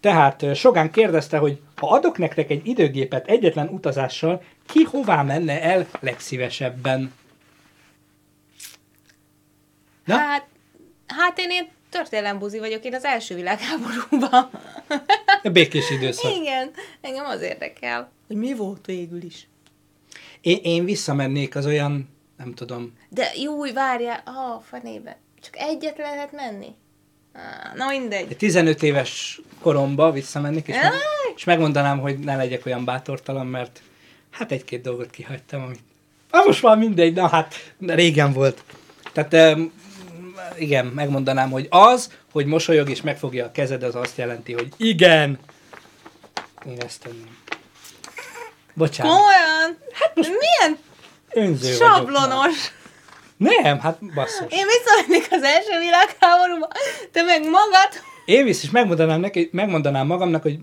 [0.00, 5.86] Tehát Sogán kérdezte, hogy ha adok nektek egy időgépet egyetlen utazással, ki hová menne el
[6.00, 7.12] legszívesebben?
[10.04, 10.16] Na?
[10.16, 10.46] Hát,
[11.16, 14.50] hát én ilyen történelembuzi vagyok, én az első világháborúban.
[15.42, 16.32] A békés időszak.
[16.36, 16.70] Igen,
[17.00, 19.48] engem az érdekel, hogy mi volt végül is.
[20.40, 25.18] Én, én visszamennék az olyan, nem tudom, De jó, várjál, ah, fanébe.
[25.42, 26.74] Csak egyet lehet menni?
[27.74, 28.30] Na mindegy.
[28.30, 30.92] egy 15 éves koromba visszamennék, és, meg,
[31.36, 33.82] és megmondanám, hogy ne legyek olyan bátortalan, mert
[34.30, 35.80] hát egy-két dolgot kihagytam, amit...
[36.30, 38.64] Ah, most már mindegy, na hát régen volt.
[39.12, 39.58] Tehát
[40.58, 45.38] igen, megmondanám, hogy az, hogy mosolyog és megfogja a kezed, az azt jelenti, hogy igen.
[46.66, 47.38] Én ezt tenném.
[48.74, 49.78] Bocsánat, Komolyan?
[49.92, 50.78] Hát most milyen
[51.30, 52.72] önző sablonos?
[53.36, 54.46] Nem, hát basszus.
[54.48, 56.68] Én visszamennék az első világháborúba,
[57.12, 57.88] te meg magad.
[58.24, 60.58] Én visz is megmondanám, neki, megmondanám magamnak, hogy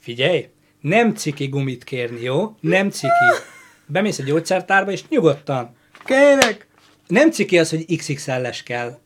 [0.00, 0.48] figyelj,
[0.80, 2.56] nem ciki gumit kérni, jó?
[2.60, 3.24] Nem ciki.
[3.86, 5.76] Bemész a gyógyszertárba, és nyugodtan.
[6.04, 6.66] Kérek.
[7.06, 8.98] Nem ciki az, hogy XXL-es kell.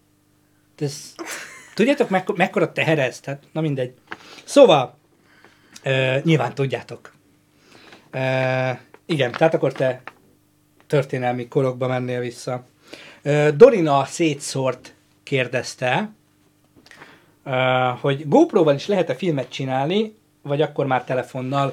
[0.82, 1.14] Ez,
[1.74, 3.20] Tudjátok, mekkora, mekkora teher ez?
[3.20, 3.94] Tehát, na mindegy.
[4.44, 4.98] Szóval,
[5.82, 7.12] ö, nyilván tudjátok.
[8.10, 8.18] Ö,
[9.06, 10.02] igen, tehát akkor te
[10.86, 12.64] történelmi korokba mennél vissza.
[13.22, 16.10] Ö, Dorina szétszórt kérdezte,
[17.44, 21.72] ö, hogy GoPro-val is lehet-e filmet csinálni, vagy akkor már telefonnal.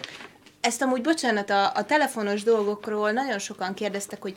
[0.62, 4.36] Ezt amúgy, bocsánat, a, a telefonos dolgokról nagyon sokan kérdeztek, hogy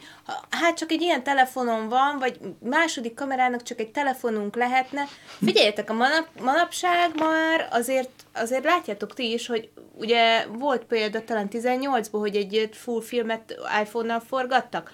[0.51, 5.03] hát csak egy ilyen telefonom van, vagy második kamerának csak egy telefonunk lehetne.
[5.45, 11.49] Figyeljetek, a manap, manapság már azért, azért látjátok ti is, hogy ugye volt példa talán
[11.51, 14.91] 18-ban, hogy egy full filmet iPhone-nal forgattak.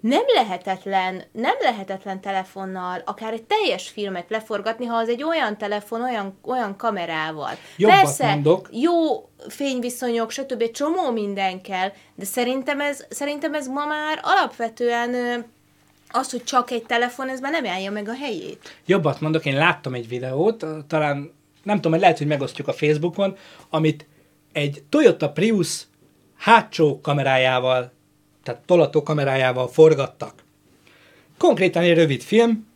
[0.00, 6.02] Nem lehetetlen, nem lehetetlen telefonnal akár egy teljes filmet leforgatni, ha az egy olyan telefon,
[6.02, 7.50] olyan, olyan kamerával.
[7.76, 8.68] Jobbat Persze, mondok.
[8.72, 10.62] jó fényviszonyok, stb.
[10.62, 15.44] egy csomó minden kell, de szerintem ez, szerintem ez ma már alapvetően
[16.10, 18.78] az, hogy csak egy telefon, ez már nem állja meg a helyét.
[18.86, 23.36] Jobbat mondok, én láttam egy videót, talán nem tudom, hogy lehet, hogy megosztjuk a Facebookon,
[23.70, 24.06] amit
[24.52, 25.86] egy Toyota Prius
[26.36, 27.92] hátsó kamerájával,
[28.46, 30.32] tehát tolató kamerájával forgattak.
[31.38, 32.66] Konkrétan egy rövid film,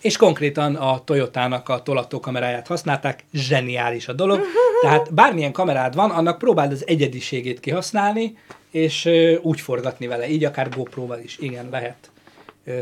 [0.00, 4.40] és konkrétan a Toyotának a tolató kameráját használták, zseniális a dolog.
[4.82, 8.38] Tehát bármilyen kamerád van, annak próbáld az egyediségét kihasználni,
[8.70, 9.08] és
[9.42, 12.10] úgy forgatni vele, így akár GoPro-val is, igen, lehet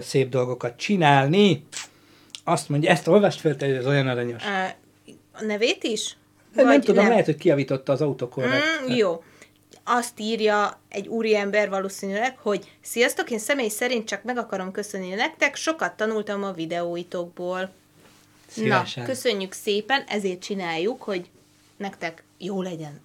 [0.01, 1.65] szép dolgokat csinálni.
[2.45, 4.43] Azt mondja, ezt olvast fel, te, ez olyan aranyos.
[5.33, 6.17] A nevét is?
[6.55, 8.65] nem, nem tudom, lehet, hogy kiavította az autokorrekt.
[8.89, 9.23] Mm, jó.
[9.85, 15.57] Azt írja egy úriember valószínűleg, hogy Sziasztok, én személy szerint csak meg akarom köszönni nektek,
[15.57, 17.73] sokat tanultam a videóitokból.
[18.49, 19.03] Szívesen.
[19.03, 21.31] Na, köszönjük szépen, ezért csináljuk, hogy
[21.77, 23.01] nektek jó legyen.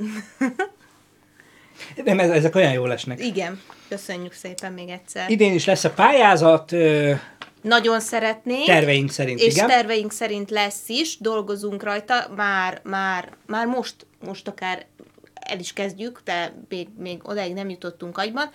[2.03, 3.25] Nem, ez- ezek olyan jól esnek.
[3.25, 5.29] Igen, köszönjük szépen még egyszer.
[5.29, 7.13] Idén is lesz a pályázat, ö,
[7.61, 8.65] Nagyon szeretnénk.
[8.65, 9.67] terveink szerint, és igen.
[9.67, 14.85] terveink szerint lesz is, dolgozunk rajta, már, már, már most, most akár
[15.47, 18.49] el is kezdjük, de még, még odáig nem jutottunk agyban.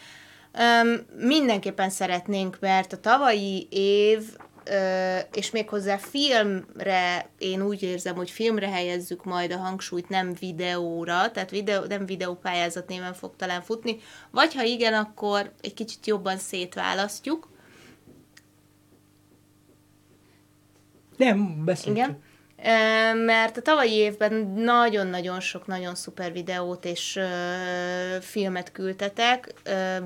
[0.52, 4.22] Öm, mindenképpen szeretnénk, mert a tavalyi év,
[4.64, 11.30] ö, és méghozzá filmre, én úgy érzem, hogy filmre helyezzük majd a hangsúlyt, nem videóra,
[11.30, 13.98] tehát videó, nem videópályázat néven fog talán futni,
[14.30, 17.50] vagy ha igen, akkor egy kicsit jobban szétválasztjuk,
[21.16, 22.06] Nem, beszéljünk.
[22.06, 22.22] Igen.
[23.26, 27.18] Mert a tavalyi évben nagyon-nagyon sok nagyon szuper videót és
[28.20, 29.54] filmet küldtetek.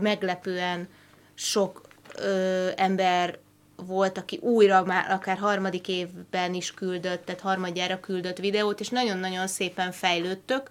[0.01, 0.89] Meglepően
[1.35, 1.81] sok
[2.77, 3.39] ember
[3.77, 9.47] volt, aki újra már akár harmadik évben is küldött, tehát harmadjára küldött videót, és nagyon-nagyon
[9.47, 10.71] szépen fejlődtök.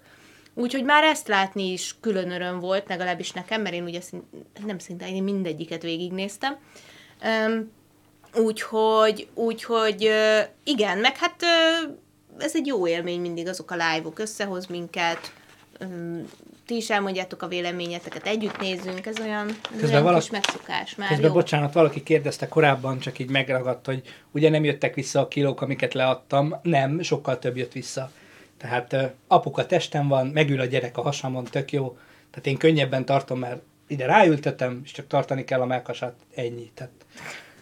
[0.54, 4.24] Úgyhogy már ezt látni is külön öröm volt, legalábbis nekem, mert én ugye szint,
[4.66, 6.56] nem szinte, én mindegyiket végignéztem.
[7.22, 7.70] Öm,
[8.34, 10.10] Úgyhogy, úgyhogy
[10.64, 11.42] igen, meg hát
[12.38, 15.32] ez egy jó élmény mindig, azok a live-ok összehoz minket,
[16.66, 20.94] ti is elmondjátok a véleményeteket, együtt nézzünk, ez olyan, ez Közben olyan valaki- kis megszokás
[20.94, 21.32] már Közben jó.
[21.32, 25.94] bocsánat, valaki kérdezte korábban, csak így megragadt, hogy ugye nem jöttek vissza a kilók, amiket
[25.94, 26.54] leadtam.
[26.62, 28.10] Nem, sokkal több jött vissza.
[28.58, 31.96] Tehát apuka testem van, megül a gyerek a hasamon, tök jó.
[32.30, 36.70] Tehát én könnyebben tartom, mert ide ráültetem, és csak tartani kell a melkasát, ennyi.
[36.74, 36.92] Tehát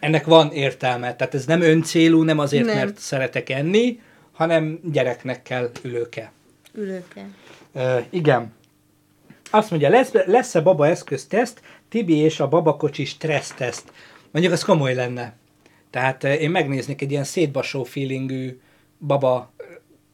[0.05, 1.17] ennek van értelme.
[1.17, 2.77] Tehát ez nem öncélú, nem azért, Nem.
[2.77, 4.01] mert szeretek enni,
[4.33, 6.33] hanem gyereknek kell ülőke.
[6.75, 7.27] Ülőke.
[7.73, 8.53] Uh, igen.
[9.51, 13.93] Azt mondja, lesz, lesz-e baba eszközteszt, Tibi és a babakocsi stresszteszt.
[14.31, 15.35] Mondjuk az komoly lenne.
[15.91, 18.61] Tehát én megnéznék egy ilyen szétbasó feelingű
[18.99, 19.53] baba,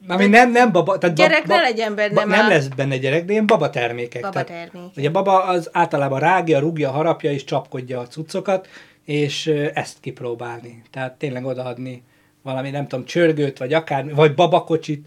[0.09, 2.49] ami nem, nem baba, tehát Gyerek ne legyen benne nem már.
[2.49, 4.21] lesz benne gyerek, de ilyen baba termékek.
[4.21, 4.97] Baba Tehát, termékek.
[4.97, 8.69] Ugye baba az általában rágja, rúgja, harapja és csapkodja a cuccokat,
[9.05, 10.83] és ezt kipróbálni.
[10.91, 12.03] Tehát tényleg odaadni
[12.43, 15.07] valami, nem tudom, csörgőt, vagy akár, vagy babakocsit,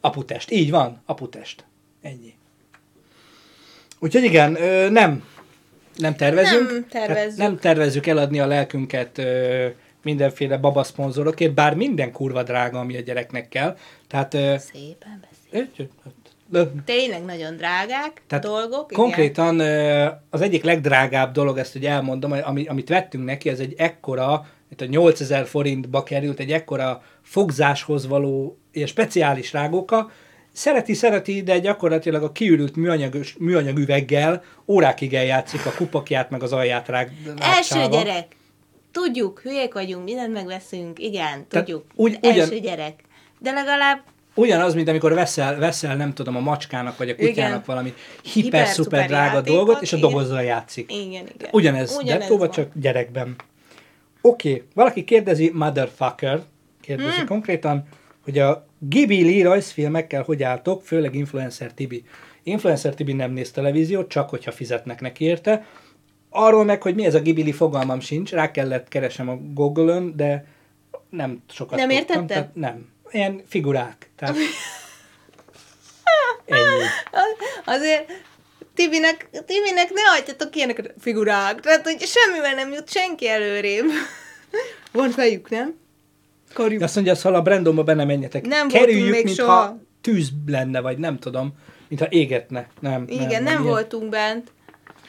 [0.00, 0.50] aputest.
[0.50, 1.64] Így van, aputest.
[2.02, 2.34] Ennyi.
[3.98, 4.52] Úgyhogy igen,
[4.92, 5.24] nem,
[5.96, 6.70] nem tervezünk.
[6.70, 7.38] Nem tervezzük.
[7.38, 9.22] Nem tervezzük eladni a lelkünket
[10.02, 13.76] mindenféle babaszponzorokért, bár minden kurva drága, ami a gyereknek kell.
[14.06, 15.86] Tehát Szépen beszél.
[16.84, 18.90] Tényleg nagyon drágák tehát dolgok.
[18.90, 23.74] Konkrétan ö, az egyik legdrágább dolog, ezt ugye elmondom, ami, amit vettünk neki, ez egy
[23.76, 30.10] ekkora, mint a 8000 forintba került, egy ekkora fogzáshoz való ilyen speciális rágóka.
[30.52, 36.52] Szereti, szereti, de gyakorlatilag a kiürült műanyagos, műanyag üveggel órákig eljátszik a kupakját, meg az
[36.52, 38.36] alját rág, Első gyerek.
[38.92, 41.84] Tudjuk, hülyék vagyunk, mindent megveszünk, igen, tudjuk.
[42.20, 43.00] Első ugyan- gyerek.
[43.38, 44.02] De legalább
[44.36, 47.62] Ugyanaz, mint amikor veszel, veszel, nem tudom, a macskának vagy a kutyának Igen.
[47.66, 50.92] valami Hiper-szuper hiper-szuper drága játékot, dolgot, és a dobozzal játszik.
[50.92, 51.48] igen, igen.
[51.52, 52.50] Ugyanez, Ugyanez van.
[52.50, 53.36] csak gyerekben.
[54.20, 54.62] Oké, okay.
[54.74, 56.42] valaki kérdezi, motherfucker,
[56.80, 57.26] kérdezi hmm.
[57.26, 57.84] konkrétan,
[58.24, 62.04] hogy a Ghibli rajzfilmekkel hogy álltok, főleg Influencer Tibi.
[62.42, 65.66] Influencer Tibi nem néz televíziót, csak hogyha fizetnek neki érte.
[66.30, 70.46] Arról meg, hogy mi ez a Ghibli fogalmam sincs, rá kellett keresem a Google-ön, de
[71.10, 72.26] nem sokat Nem tudtam, értetted?
[72.26, 72.94] tehát Nem.
[73.10, 74.10] Ilyen figurák.
[74.16, 74.36] Tehát
[76.46, 76.84] ennyi.
[77.64, 78.12] Azért
[78.74, 81.60] Tibinek, Tibinek ne hagyjatok ilyeneket figurák.
[81.60, 83.84] Tehát, hogy semmivel nem jut senki előrébb.
[84.92, 85.74] Van fejük, nem?
[86.52, 86.78] Karjuk.
[86.78, 88.46] De azt mondja, szóval a Brandonba benne menjetek.
[88.46, 89.78] Nem Kerüljük, még mintha soha.
[90.00, 91.52] tűz lenne, vagy nem tudom,
[91.88, 92.68] mintha égetne.
[92.80, 94.52] Nem, Igen, nem, nem, ilyen- voltunk bent.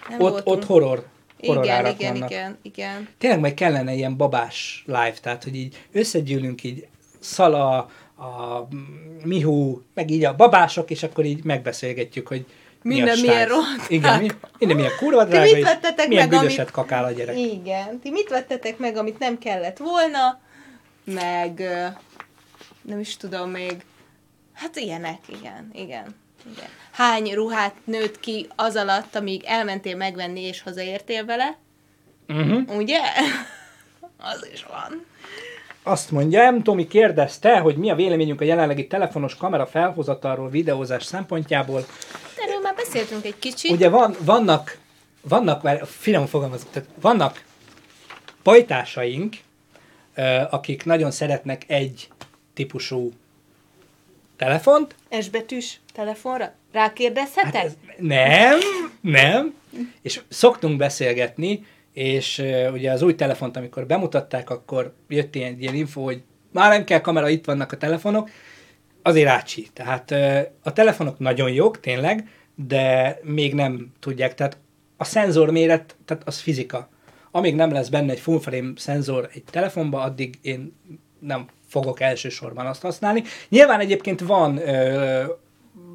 [0.09, 0.55] Nem Ott, voltunk.
[0.57, 1.05] ott horror.
[1.39, 2.29] horror igen, igen, vannak.
[2.29, 3.07] igen, igen.
[3.17, 6.87] Tényleg majd kellene ilyen babás live, tehát hogy így összegyűlünk így
[7.27, 8.67] Szala, a
[9.23, 12.45] Mihu, meg így a babások, és akkor így megbeszélgetjük, hogy
[12.81, 14.27] mi Minden milyen rohadt Igen, mi,
[14.59, 17.37] minden milyen kurva Ti drága, mit és vettetek milyen meg, amit- kakál a gyerek.
[17.37, 17.99] Igen.
[17.99, 20.39] Ti mit vettetek meg, amit nem kellett volna,
[21.03, 21.63] meg
[22.81, 23.85] nem is tudom még.
[24.53, 26.15] Hát ilyenek, igen, igen.
[26.51, 26.67] igen.
[26.91, 31.57] Hány ruhát nőtt ki az alatt, amíg elmentél megvenni és hazaértél vele?
[32.27, 32.77] Uh-huh.
[32.77, 32.99] Ugye?
[34.33, 35.05] az is van.
[35.87, 36.61] Azt mondja, M.
[36.61, 41.85] Tomi kérdezte, hogy mi a véleményünk a jelenlegi telefonos kamera felhozatalról videózás szempontjából.
[42.37, 43.71] Erről már beszéltünk egy kicsit.
[43.71, 44.77] Ugye van, vannak,
[45.21, 47.43] vannak, már finom fogalmazok, tehát vannak
[48.43, 49.35] pajtásaink,
[50.49, 52.07] akik nagyon szeretnek egy
[52.53, 53.11] típusú
[54.37, 54.95] telefont.
[55.21, 56.53] S betűs telefonra?
[56.71, 57.53] Rákérdezhetek?
[57.53, 58.59] Hát ez, nem,
[59.01, 59.53] nem.
[60.01, 61.65] És szoktunk beszélgetni,
[61.97, 66.83] és ugye az új telefont, amikor bemutatták, akkor jött ilyen, ilyen info, hogy már nem
[66.83, 68.29] kell kamera, itt vannak a telefonok.
[69.01, 69.67] Azért ácsi.
[69.73, 70.11] Tehát
[70.63, 74.35] a telefonok nagyon jók, tényleg, de még nem tudják.
[74.35, 74.57] Tehát
[74.97, 76.89] a szenzor méret, tehát az fizika.
[77.31, 80.73] Amíg nem lesz benne egy full frame szenzor egy telefonba, addig én
[81.19, 83.23] nem fogok elsősorban azt használni.
[83.49, 85.23] Nyilván egyébként van ö,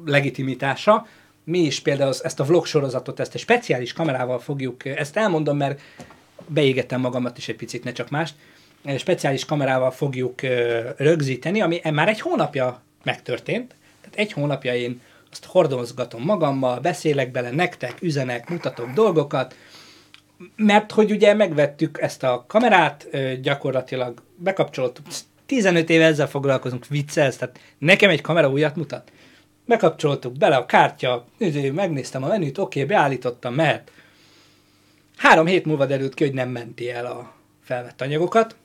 [0.05, 1.07] legitimitása,
[1.43, 5.57] mi is például az- ezt a vlog sorozatot, ezt egy speciális kamerával fogjuk, ezt elmondom,
[5.57, 5.81] mert
[6.47, 8.35] beégettem magamat is egy picit, ne csak mást,
[8.97, 15.01] speciális kamerával fogjuk ö, rögzíteni, ami már egy hónapja megtörtént, tehát egy hónapja én
[15.31, 19.55] azt hordozgatom magammal, beszélek bele nektek, üzenek, mutatok dolgokat,
[20.55, 25.05] mert hogy ugye megvettük ezt a kamerát, ö, gyakorlatilag bekapcsoltuk,
[25.45, 29.11] 15 éve ezzel foglalkozunk, viccelsz, tehát nekem egy kamera újat mutat.
[29.65, 31.25] Bekapcsoltuk bele a kártya,
[31.73, 33.91] megnéztem a menüt, oké, beállítottam, mehet.
[35.17, 38.55] Három hét múlva derült ki, hogy nem menti el a felvett anyagokat,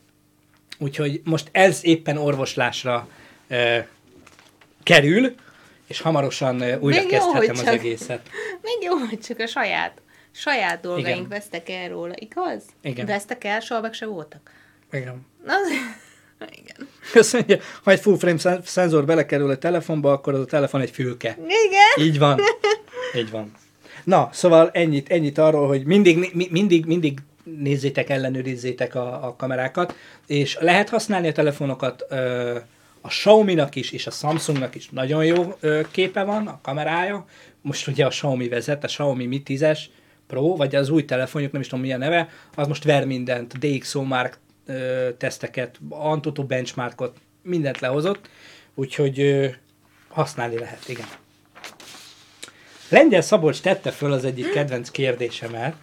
[0.78, 3.08] úgyhogy most ez éppen orvoslásra
[3.48, 3.78] ö,
[4.82, 5.34] kerül,
[5.86, 8.28] és hamarosan ö, újra Még jó, az csak- egészet.
[8.62, 11.28] Még jó, hogy csak a saját, saját dolgaink Igen.
[11.28, 12.62] vesztek el róla, igaz?
[12.82, 13.06] Igen.
[13.06, 14.50] Vesztek el, soha meg se voltak.
[14.92, 15.26] Igen.
[15.46, 15.68] Az...
[17.32, 20.90] Mondja, ha egy full frame szen- szenzor belekerül a telefonba, akkor az a telefon egy
[20.90, 21.38] fülke.
[21.38, 22.06] Igen.
[22.06, 22.40] Így van.
[23.16, 23.52] Így van.
[24.04, 29.94] Na, szóval ennyit, ennyit arról, hogy mindig, mi, mindig, mindig nézzétek, ellenőrizzétek a, a kamerákat,
[30.26, 32.56] és lehet használni a telefonokat, ö,
[33.00, 37.26] a Xiaomi-nak is, és a Samsungnak is nagyon jó ö, képe van, a kamerája.
[37.62, 39.78] Most ugye a Xiaomi vezet, a Xiaomi Mi 10-es
[40.26, 44.02] Pro, vagy az új telefonjuk, nem is tudom milyen neve, az most ver mindent, DxO
[44.02, 48.28] Mark ö, teszteket, Antutu benchmarkot, mindent lehozott,
[48.74, 49.48] úgyhogy ö,
[50.08, 51.06] használni lehet, igen.
[52.88, 55.74] Lengyel Szabolcs tette föl az egyik kedvenc kérdésemet.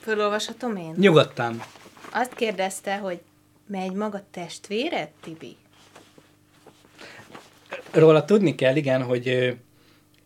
[0.00, 0.94] Fölolvashatom én?
[0.96, 1.62] Nyugodtan.
[2.12, 3.20] Azt kérdezte, hogy
[3.66, 5.56] megy maga testvéred, Tibi?
[7.90, 9.50] Róla tudni kell, igen, hogy ö,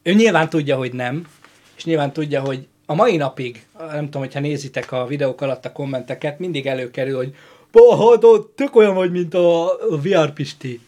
[0.02, 1.28] ő nyilván tudja, hogy nem,
[1.76, 5.72] és nyilván tudja, hogy a mai napig, nem tudom, hogyha nézitek a videók alatt a
[5.72, 7.34] kommenteket, mindig előkerül, hogy
[7.72, 10.81] Bahadod, tök olyan vagy, mint a, a VR Pisti.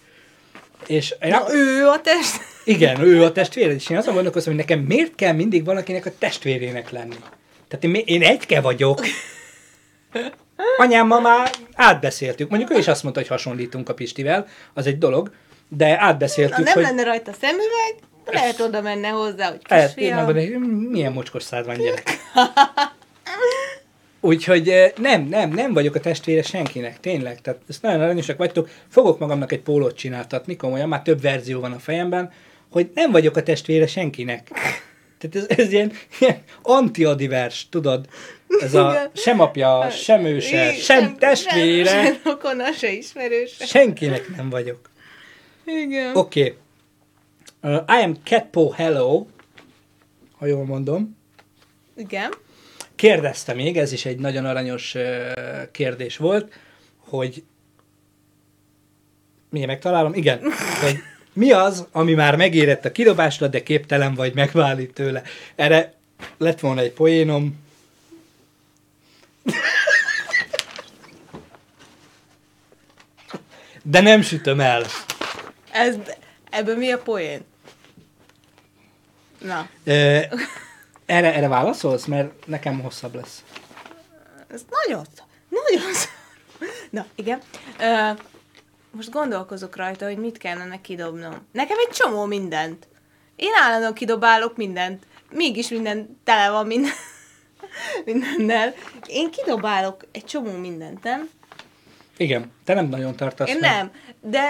[0.87, 2.41] És Na, ő a test...
[2.65, 6.11] igen, ő a testvére, és én azon gondolkozom, hogy nekem miért kell mindig valakinek a
[6.19, 7.17] testvérének lenni?
[7.69, 9.01] Tehát én, én egyke vagyok.
[10.77, 12.49] Anyámmal már átbeszéltük.
[12.49, 15.31] Mondjuk ő is azt mondta, hogy hasonlítunk a Pistivel, az egy dolog,
[15.69, 16.83] de Na, átbeszéltük, nem hogy...
[16.83, 17.95] lenne rajta szemüveg,
[18.25, 20.25] lehet oda menne hozzá, hogy Lehet, én kisfiam.
[20.25, 20.59] hogy
[20.91, 22.19] milyen mocskos szád van gyerek.
[24.21, 27.41] Úgyhogy eh, nem, nem, nem vagyok a testvére senkinek, tényleg.
[27.41, 28.69] Tehát ezt nagyon aranyosak vagytok.
[28.89, 32.33] Fogok magamnak egy pólót csináltatni, komolyan, már több verzió van a fejemben,
[32.71, 34.51] hogy nem vagyok a testvére senkinek.
[35.19, 38.09] Tehát ez, ez ilyen, ilyen antiadivers, tudod?
[38.61, 39.11] Ez a Igen.
[39.15, 43.67] sem apja, sem őse, sem testvére, Sem, sem rokona, se ismerőse.
[43.67, 44.91] senkinek nem vagyok.
[45.65, 46.17] Igen.
[46.17, 46.41] Oké.
[46.41, 47.75] Okay.
[47.75, 49.27] Uh, I am Catpo Hello,
[50.39, 51.17] ha jól mondom.
[51.97, 52.33] Igen.
[52.99, 54.97] Kérdezte még, ez is egy nagyon aranyos
[55.73, 56.53] kérdés volt,
[56.99, 57.43] hogy
[59.51, 60.15] Milyen megtalálom?
[60.15, 60.41] Igen.
[60.83, 60.99] Hogy
[61.33, 65.23] mi az, ami már megérett a kidobásra, de képtelen vagy megválni tőle?
[65.55, 65.93] Erre
[66.39, 67.67] lett volna egy poénom.
[73.83, 74.85] De nem sütöm el.
[75.71, 75.97] Ez,
[76.51, 77.41] ebben mi a poén?
[79.39, 79.69] Na,
[81.09, 82.05] erre, erre válaszolsz?
[82.05, 83.45] Mert nekem hosszabb lesz.
[84.49, 85.05] ez nagyon,
[85.49, 85.91] nagyon.
[86.91, 87.41] Na, igen.
[87.81, 88.11] Ö,
[88.91, 91.47] most gondolkozok rajta, hogy mit kellene kidobnom.
[91.53, 92.89] Nekem egy csomó mindent.
[93.37, 95.07] Én állandóan kidobálok mindent.
[95.31, 96.93] Mégis minden tele van minden,
[98.05, 98.75] mindennel.
[99.07, 101.29] Én kidobálok egy csomó mindent, nem?
[102.17, 103.49] Igen, te nem nagyon tartasz.
[103.49, 103.71] Én meg.
[103.71, 103.91] nem,
[104.21, 104.45] de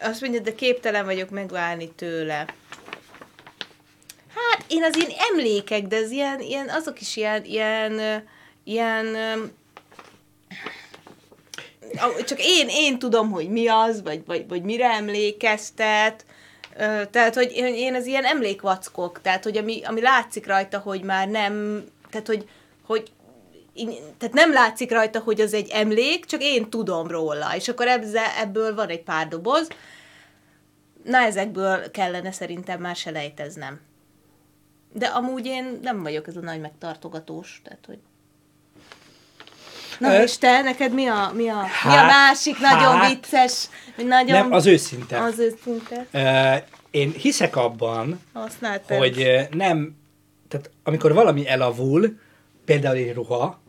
[0.00, 2.46] azt mondja, de képtelen vagyok megválni tőle.
[4.68, 8.24] Én az ilyen emlékek, de az ilyen, ilyen azok is ilyen, ilyen,
[8.64, 9.16] ilyen
[12.26, 16.24] csak én, én tudom, hogy mi az, vagy, vagy, vagy mire emlékeztet.
[17.10, 21.84] Tehát, hogy én az ilyen emlékvackok, tehát, hogy ami, ami látszik rajta, hogy már nem,
[22.10, 22.48] tehát, hogy,
[22.86, 23.10] hogy
[24.18, 27.86] tehát nem látszik rajta, hogy az egy emlék, csak én tudom róla, és akkor
[28.40, 29.68] ebből, van egy pár doboz.
[31.04, 33.80] Na, ezekből kellene szerintem már se lejteznem.
[34.98, 37.98] De amúgy én nem vagyok ez a nagy megtartogatós, tehát hogy...
[39.98, 43.08] Na, Ö, és te, neked mi a, mi a, mi a hát- másik nagyon hát-
[43.08, 44.38] vicces, vagy nagyon...
[44.38, 45.22] Nem, az őszinte.
[45.22, 46.06] Az őszinte.
[46.10, 46.54] Ö,
[46.90, 48.98] én hiszek abban, Használtam.
[48.98, 49.96] hogy nem,
[50.48, 52.18] tehát amikor valami elavul,
[52.64, 53.60] például egy ruha,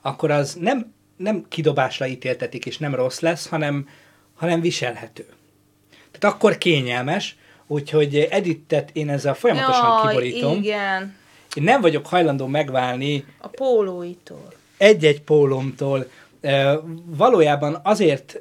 [0.00, 3.88] akkor az nem, nem kidobásra ítéltetik, és nem rossz lesz, hanem,
[4.34, 5.26] hanem viselhető.
[6.10, 7.36] Tehát akkor kényelmes,
[7.72, 10.56] úgyhogy Edittet én ezzel folyamatosan kiborítom.
[10.56, 11.14] igen.
[11.54, 14.52] Én nem vagyok hajlandó megválni A pólóitól.
[14.76, 16.06] egy-egy pólomtól.
[16.40, 18.40] Ö, Valójában azért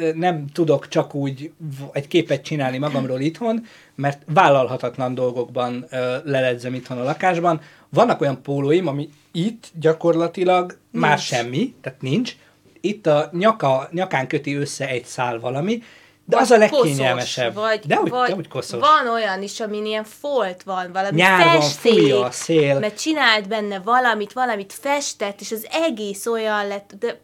[0.00, 1.50] ö, nem tudok csak úgy
[1.92, 5.86] egy képet csinálni magamról itthon, mert vállalhatatlan dolgokban
[6.24, 7.60] leledzem itthon a lakásban.
[7.88, 11.22] Vannak olyan pólóim, ami itt gyakorlatilag már Nincs.
[11.26, 12.36] semmi, tehát nincs.
[12.80, 15.82] Itt a nyaka, nyakán köti össze egy szál valami,
[16.28, 17.54] de az a koszos, legkényelmesebb.
[17.54, 18.80] Vagy, de úgy, vagy de úgy koszos.
[18.80, 22.78] Van olyan is, amin ilyen folt van, valami Nyárban festék, fújja a szél.
[22.78, 27.20] mert csinált benne valamit, valamit festett, és az egész olyan lett, de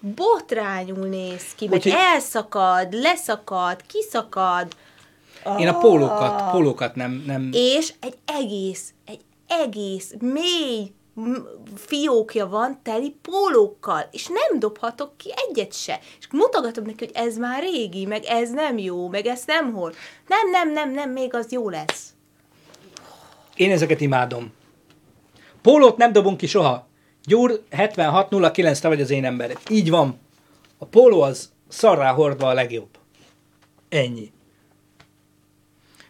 [0.00, 4.66] botrányul néz ki, meg Úgyhogy- elszakad, leszakad, kiszakad.
[5.58, 10.92] Én a pólókat, pólókat nem, nem És egy egész, egy egész mély
[11.76, 16.00] fiókja van teli pólókkal, és nem dobhatok ki egyet se.
[16.18, 19.94] És mutogatom neki, hogy ez már régi, meg ez nem jó, meg ezt nem hord.
[20.26, 22.12] Nem, nem, nem, nem, még az jó lesz.
[23.56, 24.52] Én ezeket imádom.
[25.62, 26.86] Pólót nem dobunk ki soha.
[27.24, 29.56] Gyúr 7609, te vagy az én ember.
[29.70, 30.18] Így van.
[30.78, 32.88] A póló az szarrá hordva a legjobb.
[33.88, 34.32] Ennyi.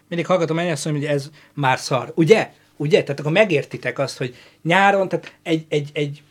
[0.09, 2.13] Mindig hallgatom ennyi azt mondom, hogy ez már szar.
[2.15, 2.53] Ugye?
[2.83, 3.03] Ugye?
[3.03, 6.23] Tehát akkor megértitek azt, hogy nyáron, tehát egy, egy, egy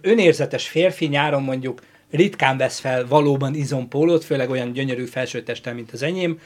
[0.00, 6.02] önérzetes férfi nyáron mondjuk ritkán vesz fel valóban izompólót, főleg olyan gyönyörű felsőtesttel, mint az
[6.02, 6.40] enyém,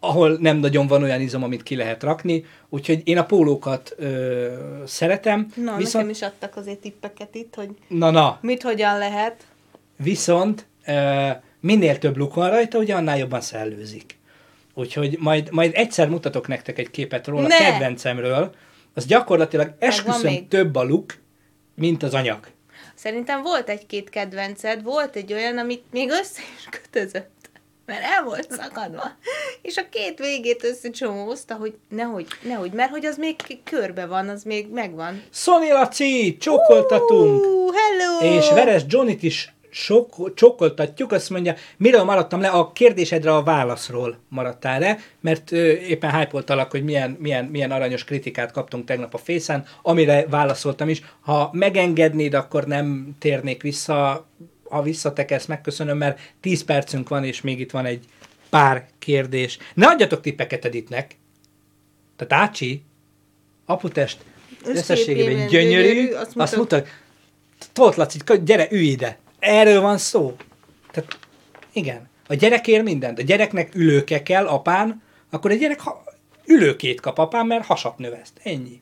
[0.00, 4.52] ahol nem nagyon van olyan izom, amit ki lehet rakni, úgyhogy én a pólókat ö,
[4.86, 9.46] szeretem, Na, viszont, nekem is adtak azért tippeket itt, hogy na na, mit, hogyan lehet.
[9.96, 11.28] viszont ö,
[11.60, 14.17] minél több luk van rajta, ugye annál jobban szellőzik.
[14.78, 17.56] Úgyhogy majd, majd egyszer mutatok nektek egy képet róla, Ne!
[17.56, 18.54] kedvencemről,
[18.94, 21.14] az gyakorlatilag esküszöm több a luk,
[21.74, 22.46] mint az anyag.
[22.94, 27.36] Szerintem volt egy-két kedvenced, volt egy olyan, amit még össze is kötözött.
[27.86, 29.02] Mert el volt szakadva.
[29.62, 34.42] És a két végét összecsomózta, hogy nehogy, nehogy, mert hogy az még körbe van, az
[34.42, 35.22] még megvan.
[35.30, 37.44] Szoni Laci, csókoltatunk!
[37.44, 38.36] Uh, hello!
[38.36, 44.18] És Veres Johnnyt is sok, csókoltatjuk, azt mondja, miről maradtam le, a kérdésedre a válaszról
[44.28, 49.18] maradtál le, mert ö, éppen hype hogy milyen, milyen, milyen aranyos kritikát kaptunk tegnap a
[49.18, 51.02] Fészen, amire válaszoltam is.
[51.20, 54.26] Ha megengednéd, akkor nem térnék vissza,
[54.70, 58.04] ha visszatekersz, megköszönöm, mert 10 percünk van, és még itt van egy
[58.50, 59.58] pár kérdés.
[59.74, 61.16] Ne adjatok tippeket Editnek.
[62.16, 62.82] Tehát Ácsi,
[63.66, 64.18] Aputest,
[64.64, 67.06] összességében gyönyörű, gyönyörű, azt azt mutat, mutat- mutat
[67.72, 69.18] Tóth Laci, gyere, ülj ide.
[69.38, 70.36] Erről van szó.
[70.90, 71.18] Tehát,
[71.72, 72.08] igen.
[72.28, 73.18] A gyerek ér mindent.
[73.18, 76.02] A gyereknek ülőke kell apán, akkor a gyerek ha,
[76.46, 78.32] ülőkét kap apán, mert hasat növeszt.
[78.42, 78.80] Ennyi.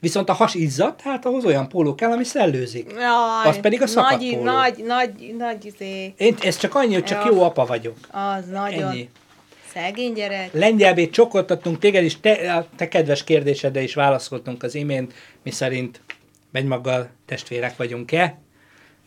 [0.00, 2.90] Viszont a has izzad, hát ahhoz olyan póló kell, ami szellőzik.
[2.92, 4.42] Jaj, Az pedig a szakadt nagy, póló.
[4.42, 6.14] nagy, nagy, nagy, izé.
[6.16, 7.30] Én ez csak annyi, hogy csak Ja.
[7.32, 7.96] jó apa vagyok.
[8.10, 8.90] Az nagyon.
[8.90, 9.08] Ennyi.
[9.72, 10.52] Szegény gyerek.
[10.52, 15.12] Lengyelbét csokoltattunk téged is, te, te kedves kérdésedre is válaszoltunk az imént,
[15.42, 16.00] mi szerint
[16.52, 18.38] megymaggal testvérek vagyunk-e.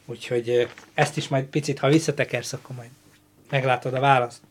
[0.06, 2.90] Úgyhogy ezt is majd picit, ha visszatekersz, akkor majd
[3.54, 4.42] Meglátod a választ.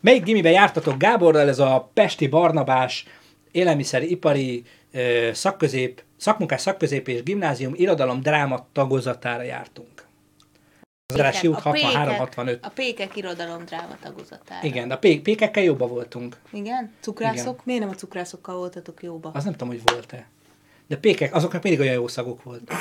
[0.00, 1.48] Melyik gimiben jártatok Gáborral?
[1.48, 3.06] Ez a Pesti Barnabás
[3.50, 4.64] élelmiszeripari
[5.32, 10.06] szakközép, szakmunkás szakközép és gimnázium irodalom dráma tagozatára jártunk.
[11.06, 12.64] Az Andrássy út 6365.
[12.64, 14.66] a pékek irodalom dráma tagozatára.
[14.66, 16.36] Igen, de a pé- pékekkel jobban voltunk.
[16.50, 16.92] Igen?
[17.00, 17.38] Cukrászok?
[17.38, 17.62] Igen.
[17.64, 19.30] Miért nem a cukrászokkal voltatok jóba?
[19.34, 20.26] Az nem tudom, hogy volt-e.
[20.86, 22.72] De pékek, azoknak mindig olyan jó szagok volt.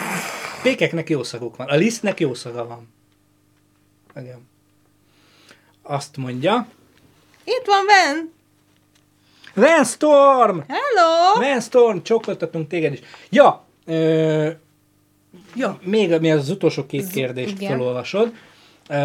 [0.61, 1.67] Pékeknek jó szaguk van.
[1.67, 2.93] A lisztnek jó szaga van.
[4.15, 4.47] Igen.
[5.81, 6.67] Azt mondja.
[7.43, 8.31] Itt van Ben!
[9.53, 10.59] Van Storm!
[10.67, 11.39] Hello!
[11.49, 12.99] Van Storm, csókoltatunk téged is.
[13.29, 14.49] Ja, ö,
[15.55, 15.69] Jó.
[15.81, 17.71] még mi az utolsó két Z- kérdést igen.
[17.71, 18.33] felolvasod.
[18.89, 18.95] Ö,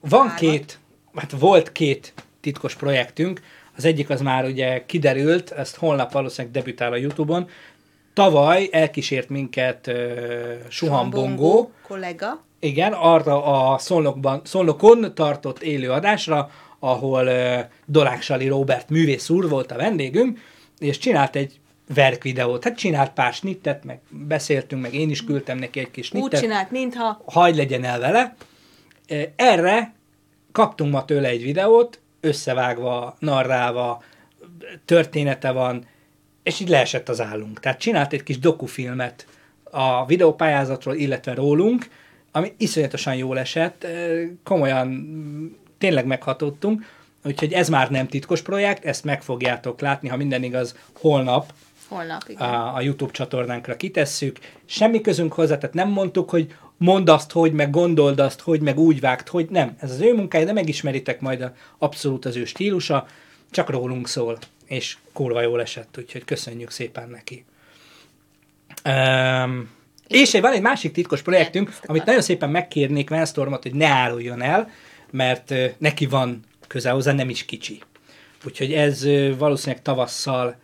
[0.00, 0.34] van Hármat.
[0.38, 0.78] két,
[1.14, 3.40] hát volt két titkos projektünk.
[3.76, 7.48] Az egyik az már ugye kiderült, ezt holnap valószínűleg debütál a Youtube-on.
[8.14, 9.94] Tavaly elkísért minket uh,
[10.68, 12.42] Suhan Bongó, kollega.
[12.58, 19.48] igen, arra a Szolnokban, Szolnokon tartott élő adásra, ahol uh, Dolák Sali Robert művész úr
[19.48, 20.40] volt a vendégünk,
[20.78, 21.60] és csinált egy
[21.94, 22.64] verk videót.
[22.64, 26.40] Hát csinált pár snittet, meg beszéltünk, meg én is küldtem neki egy kis Úgy snittet
[26.40, 28.36] csinált, mintha hagy legyen el vele.
[29.36, 29.94] Erre
[30.52, 34.02] kaptunk ma tőle egy videót, összevágva, narrálva,
[34.84, 35.86] története van,
[36.44, 37.60] és így leesett az állunk.
[37.60, 39.26] Tehát csinált egy kis dokufilmet
[39.64, 41.88] a videópályázatról, illetve rólunk,
[42.32, 43.86] ami iszonyatosan jól esett,
[44.44, 45.46] komolyan mm,
[45.78, 46.84] tényleg meghatódtunk,
[47.24, 51.52] úgyhogy ez már nem titkos projekt, ezt meg fogjátok látni, ha minden igaz, holnap
[51.88, 52.48] holnap, igen.
[52.48, 54.38] a, a YouTube csatornánkra kitesszük.
[54.64, 58.78] Semmi közünk hozzá, tehát nem mondtuk, hogy mondd azt, hogy, meg gondold azt, hogy, meg
[58.78, 59.76] úgy vágd, hogy nem.
[59.78, 63.06] Ez az ő munkája, de megismeritek majd a, abszolút az ő stílusa,
[63.50, 67.44] csak rólunk szól, és kurva jól esett, úgyhogy köszönjük szépen neki.
[68.84, 69.70] Um,
[70.06, 74.42] és egy, van egy másik titkos projektünk, amit nagyon szépen megkérnék Venstormot, hogy ne áruljon
[74.42, 74.70] el,
[75.10, 77.80] mert neki van köze hozzá, nem is kicsi.
[78.44, 79.06] Úgyhogy ez
[79.38, 80.56] valószínűleg tavasszal,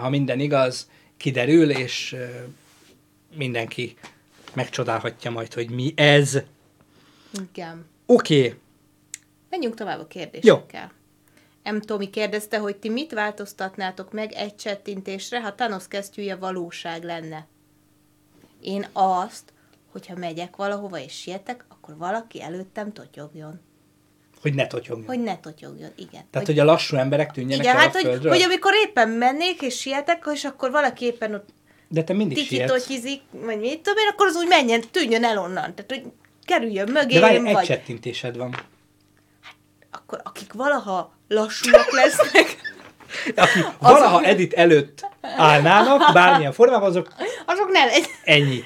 [0.00, 2.16] ha minden igaz, kiderül, és
[3.36, 3.96] mindenki
[4.54, 6.38] megcsodálhatja majd, hogy mi ez.
[7.52, 7.86] Igen.
[8.06, 8.58] Oké, okay.
[9.50, 10.92] Menjünk tovább a kérdésekkel.
[11.72, 11.80] M.
[11.80, 17.46] Tomi kérdezte, hogy ti mit változtatnátok meg egy csettintésre, ha Thanos kesztyűje valóság lenne?
[18.60, 19.52] Én azt,
[19.92, 23.60] hogyha megyek valahova és sietek, akkor valaki előttem totyogjon.
[24.42, 25.06] hogy ne totyogjon.
[25.06, 26.24] Hogy ne totyogjon, igen.
[26.30, 28.32] Tehát, hogy, hogy a lassú emberek tűnjenek igen, el hát a hogy, földről.
[28.32, 31.48] hogy amikor éppen mennék és sietek, és akkor valaki éppen ott
[31.88, 35.74] De te mindig tiki-totyizik, vagy mit tudom én, akkor az úgy menjen, tűnjön el onnan.
[35.74, 36.02] Tehát, hogy
[36.44, 38.54] kerüljön De mögém, várj, egy vagy csettintésed van.
[40.08, 42.56] Akkor akik valaha lassúak lesznek,
[43.36, 47.08] Aki valaha edit előtt állnának, bármilyen formában, azok
[47.46, 48.06] azok ne legy.
[48.24, 48.64] ennyi.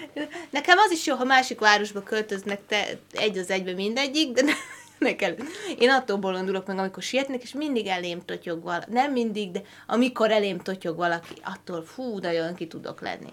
[0.50, 4.52] Nekem az is jó, ha másik városba költöznek, te egy az egybe mindegyik, de ne,
[4.98, 5.34] nekem.
[5.78, 8.90] Én attól bolondulok meg, amikor sietnek, és mindig elém totyog valaki.
[8.90, 13.32] Nem mindig, de amikor elém totyog valaki, attól fú, nagyon ki tudok lenni.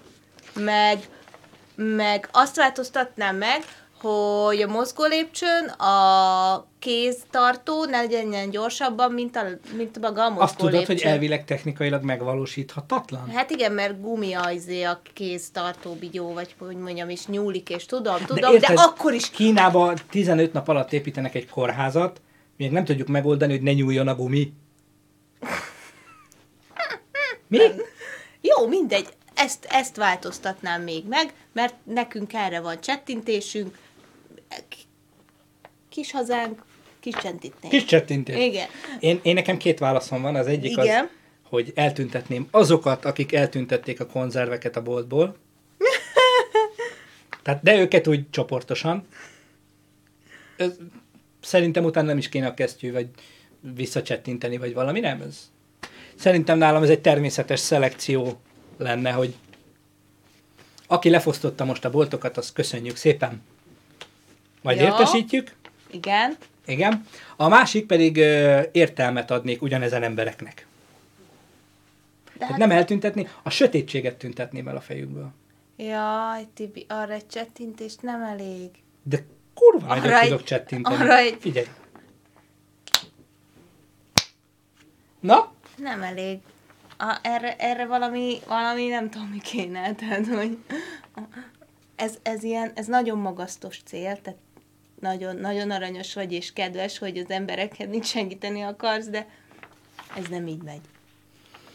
[0.54, 1.00] Meg,
[1.76, 3.64] meg azt változtatnám meg,
[4.02, 9.44] hogy a mozgó lépcsőn a kéztartó ne legyen ilyen gyorsabban, mint, a,
[9.76, 10.94] mint maga a mozgó Azt tudod, lépcső.
[10.94, 13.30] hogy elvileg technikailag megvalósíthatatlan?
[13.30, 17.86] Hát igen, mert gumi a, izé a kéztartó bigyó, vagy hogy mondjam, és nyúlik, és
[17.86, 22.22] tudom, tudom, de, érted, de akkor is Kínában 15 nap alatt építenek egy kórházat,
[22.58, 24.54] még nem tudjuk megoldani, hogy ne nyúljon a gumi.
[27.48, 27.58] Mi?
[28.42, 33.78] Jó, mindegy, ezt, ezt változtatnám még meg, mert nekünk erre van csettintésünk,
[35.90, 36.64] kis hazánk,
[37.00, 37.70] kis csettintés.
[37.70, 38.36] Kis csettintés.
[38.36, 38.68] Igen.
[39.00, 40.36] Én, én nekem két válaszom van.
[40.36, 41.04] Az egyik Igen.
[41.04, 41.10] az,
[41.50, 45.36] hogy eltüntetném azokat, akik eltüntették a konzerveket a boltból.
[47.44, 49.08] Tehát, de őket úgy csoportosan.
[50.58, 50.78] Ez,
[51.42, 53.08] szerintem utána nem is kéne a kesztyű, vagy
[53.76, 55.22] visszacsettinteni, vagy valami, nem?
[55.22, 55.52] Ez,
[56.16, 58.40] szerintem nálam ez egy természetes szelekció
[58.78, 59.36] lenne, hogy
[60.88, 63.42] aki lefosztotta most a boltokat, azt köszönjük szépen.
[64.62, 64.84] Majd Ja.
[64.86, 65.52] értesítjük.
[65.92, 66.38] Igen.
[66.66, 67.06] Igen.
[67.36, 70.68] A másik pedig ö, értelmet adnék ugyanezen embereknek.
[72.26, 75.30] De Tehát hát, nem eltüntetni, a sötétséget tüntetném el a fejükből.
[75.78, 78.70] Jaj, Tibi, arra egy csettintést nem elég.
[79.04, 80.96] De kurva Arra egy- tudok csettinteni.
[80.96, 81.68] arra egy- Figyelj.
[85.20, 85.52] Na?
[85.78, 86.40] Nem elég.
[86.98, 90.58] A, erre, erre valami, valami nem tudom, mi kéne, tehát, hogy
[91.96, 94.40] ez, ez ilyen, ez nagyon magasztos cél, tehát
[95.00, 99.28] nagyon, nagyon aranyos vagy és kedves, hogy az embereket így segíteni akarsz, de
[100.18, 100.82] ez nem így megy.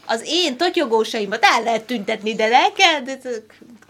[0.07, 3.19] az én totyogósaimat el lehet tüntetni, de neked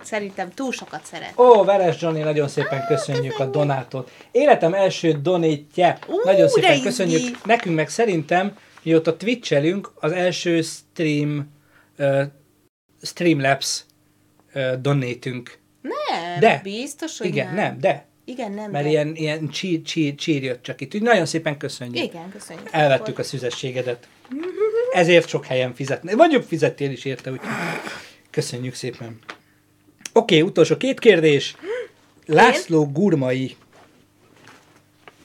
[0.02, 1.40] szerintem túl sokat szeret.
[1.40, 4.12] Ó, Veres Johnny, nagyon szépen köszönjük a donátot.
[4.32, 5.98] Életem első donétje.
[6.08, 7.46] Ú, Nagyon szépen köszönjük.
[7.46, 11.52] Nekünk meg szerintem, mióta twitchelünk, az első stream
[11.98, 12.22] uh,
[13.02, 13.84] Streamlabs
[14.54, 15.60] uh, donnétünk.
[15.82, 16.60] Nem, De.
[16.64, 17.56] biztos, hogy Igen, nem.
[17.56, 18.06] nem, de.
[18.26, 18.90] Igen, nem, Mert de.
[18.90, 20.96] ilyen, ilyen csír, csír, csír jött csak itt.
[20.96, 22.04] Úgy nagyon szépen köszönjük.
[22.06, 22.68] Igen, köszönjük.
[22.72, 24.08] Elvettük a szüzességedet.
[24.94, 26.14] Ezért sok helyen fizetni.
[26.14, 27.50] Vagy fizettél is érte, úgyhogy
[28.32, 29.20] köszönjük szépen.
[30.14, 31.56] Oké, okay, utolsó két kérdés.
[32.26, 33.56] László Gurmai.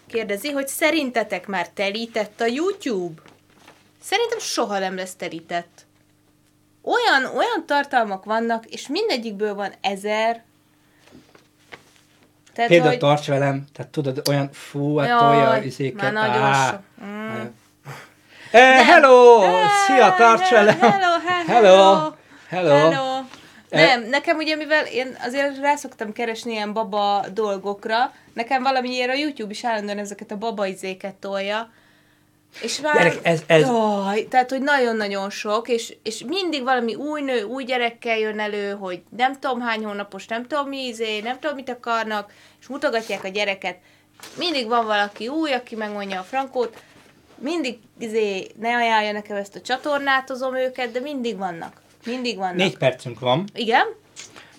[0.07, 3.23] Kérdezi, hogy szerintetek már telített a YouTube?
[4.03, 5.87] Szerintem soha nem lesz telített.
[6.83, 10.45] Olyan, olyan tartalmak vannak, és mindegyikből van ezer.
[12.55, 12.99] Tehát, Például hogy...
[12.99, 16.03] tarts velem, tehát tudod, olyan fú, hát olyan izéket.
[16.03, 16.67] már nagyon Á.
[16.71, 16.81] sok.
[17.05, 17.47] Mm.
[18.53, 19.43] Eh, hello!
[19.43, 20.79] Eh, Szia, tarts velem!
[20.79, 22.13] Hello, he- Hello!
[22.49, 22.77] Hello!
[22.77, 23.19] Hello.
[23.71, 23.87] Eh.
[23.87, 29.15] Nem, nekem ugye, mivel én azért rá szoktam keresni ilyen baba dolgokra, nekem valamiért a
[29.15, 31.71] YouTube is állandóan ezeket a baba izéket tolja,
[32.63, 32.95] és már...
[32.97, 37.65] Gyerek, ez- ez- Jaj, tehát, hogy nagyon-nagyon sok, és, és mindig valami új nő, új
[37.65, 41.71] gyerekkel jön elő, hogy nem tudom hány hónapos, nem tudom mi izé, nem tudom mit
[41.71, 43.77] akarnak, és mutogatják a gyereket.
[44.39, 46.83] Mindig van valaki új, aki megmondja a frankót,
[47.39, 51.73] mindig izé, ne ajánlja nekem ezt a csatornátozom őket, de mindig vannak.
[52.07, 52.57] Mindig vannak.
[52.57, 53.45] Négy percünk van.
[53.55, 53.87] Igen?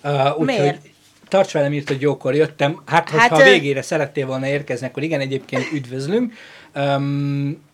[0.04, 0.86] Uh, úgyhogy Miért?
[1.28, 2.82] tarts velem írt, hogy jókor jöttem.
[2.86, 6.32] Hát, hogyha Hát, a ö- végére szerettél volna érkezni, akkor igen, egyébként üdvözlünk.
[6.74, 7.70] Um,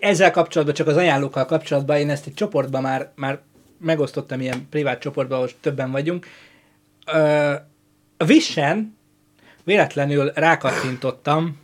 [0.00, 3.40] ezzel kapcsolatban, csak az ajánlókkal kapcsolatban, én ezt egy csoportban már, már
[3.78, 6.26] megosztottam ilyen privát csoportban, ahol többen vagyunk.
[8.16, 8.96] A Vissen
[9.64, 11.62] véletlenül rákattintottam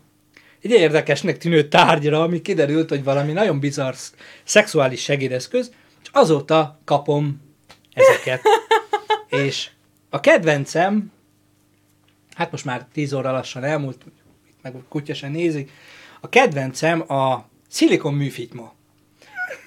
[0.63, 5.73] egy érdekesnek tűnő tárgyra, ami kiderült, hogy valami nagyon bizarr sz- szexuális segédeszköz,
[6.03, 7.41] és azóta kapom
[7.93, 8.43] ezeket.
[9.47, 9.71] és
[10.11, 11.13] a kedvencem,
[12.35, 14.05] hát most már 10 óra lassan elmúlt,
[14.63, 15.71] meg kutya sem nézik,
[16.21, 18.75] a kedvencem a szilikon műfigyma.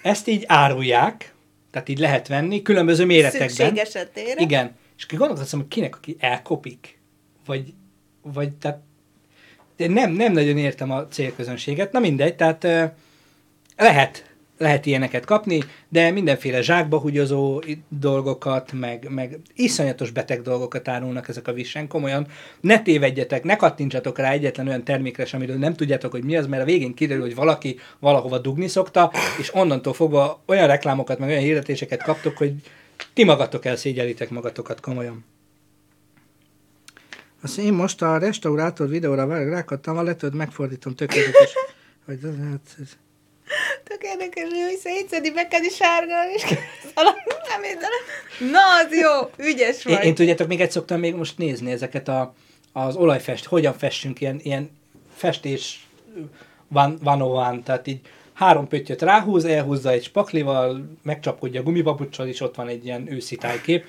[0.01, 1.33] Ezt így árulják,
[1.71, 3.49] tehát így lehet venni, különböző méretekben.
[3.49, 4.41] Szükség esetére.
[4.41, 4.75] Igen.
[4.97, 6.99] És akkor gondolkoztam, hogy kinek, aki elkopik,
[7.45, 7.73] vagy,
[8.21, 8.81] vagy tehát
[9.77, 11.91] nem, nem nagyon értem a célközönséget.
[11.91, 12.63] Na mindegy, tehát
[13.77, 21.27] lehet, lehet ilyeneket kapni, de mindenféle zsákba húgyozó dolgokat, meg, meg iszonyatos beteg dolgokat árulnak
[21.27, 22.27] ezek a visen, komolyan.
[22.61, 26.47] Ne tévedjetek, ne kattintsatok rá egyetlen olyan termékre, sem, amiről nem tudjátok, hogy mi az,
[26.47, 31.29] mert a végén kiderül, hogy valaki valahova dugni szokta, és onnantól fogva olyan reklámokat, meg
[31.29, 32.53] olyan hirdetéseket kaptok, hogy
[33.13, 35.25] ti magatok elszégyelitek magatokat komolyan.
[37.41, 41.53] Azt én most a restaurátor videóra rákattam, le tudod, megfordítom tökéletes.
[42.05, 42.77] Hogy hát,
[43.83, 46.43] Tök érdekes, hogy szétszedi bekedi sárga, és
[47.49, 47.89] nem értem.
[48.51, 50.05] Na, az jó, ügyes én, vagy.
[50.05, 52.33] én tudjátok, még egy szoktam még most nézni ezeket a,
[52.73, 54.69] az olajfest, hogyan festünk ilyen, ilyen
[55.15, 55.87] festés
[56.67, 57.99] van, van van, tehát így
[58.33, 63.35] három pöttyöt ráhúz, elhúzza egy spaklival, megcsapkodja a gumibabuccsal, és ott van egy ilyen őszi
[63.35, 63.85] tájkép.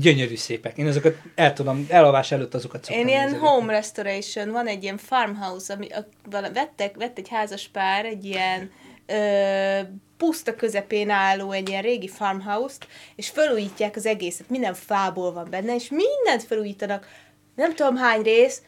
[0.00, 0.78] Gyönyörű szépek.
[0.78, 3.48] Én azokat el tudom, elalvás előtt azokat szoktam Én ilyen nézegetni.
[3.48, 8.24] home restoration, van egy ilyen farmhouse, ami a, vala, vettek, vett egy házas pár, egy
[8.24, 8.70] ilyen
[9.06, 9.80] ö,
[10.16, 12.86] puszta közepén álló, egy ilyen régi farmhouse-t,
[13.16, 17.06] és felújítják az egészet, minden fából van benne, és mindent felújítanak,
[17.54, 18.62] nem tudom hány rész,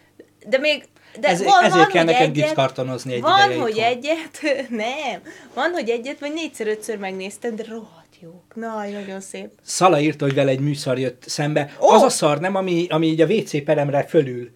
[0.47, 0.85] de még
[1.21, 3.85] de Ez, van, ezért van, kell egyet, gipszkartonozni egy Van, ideje hogy itthon.
[3.85, 5.23] egyet, nem,
[5.55, 9.51] van, hogy egyet, vagy négyszer-ötször megnéztem, de rohadt jók, na, nagyon szép.
[9.63, 11.77] Szala írta, hogy vele egy műszar jött szembe.
[11.81, 11.89] Ó!
[11.89, 14.51] Az a szar nem, ami, ami így a WC peremre fölül.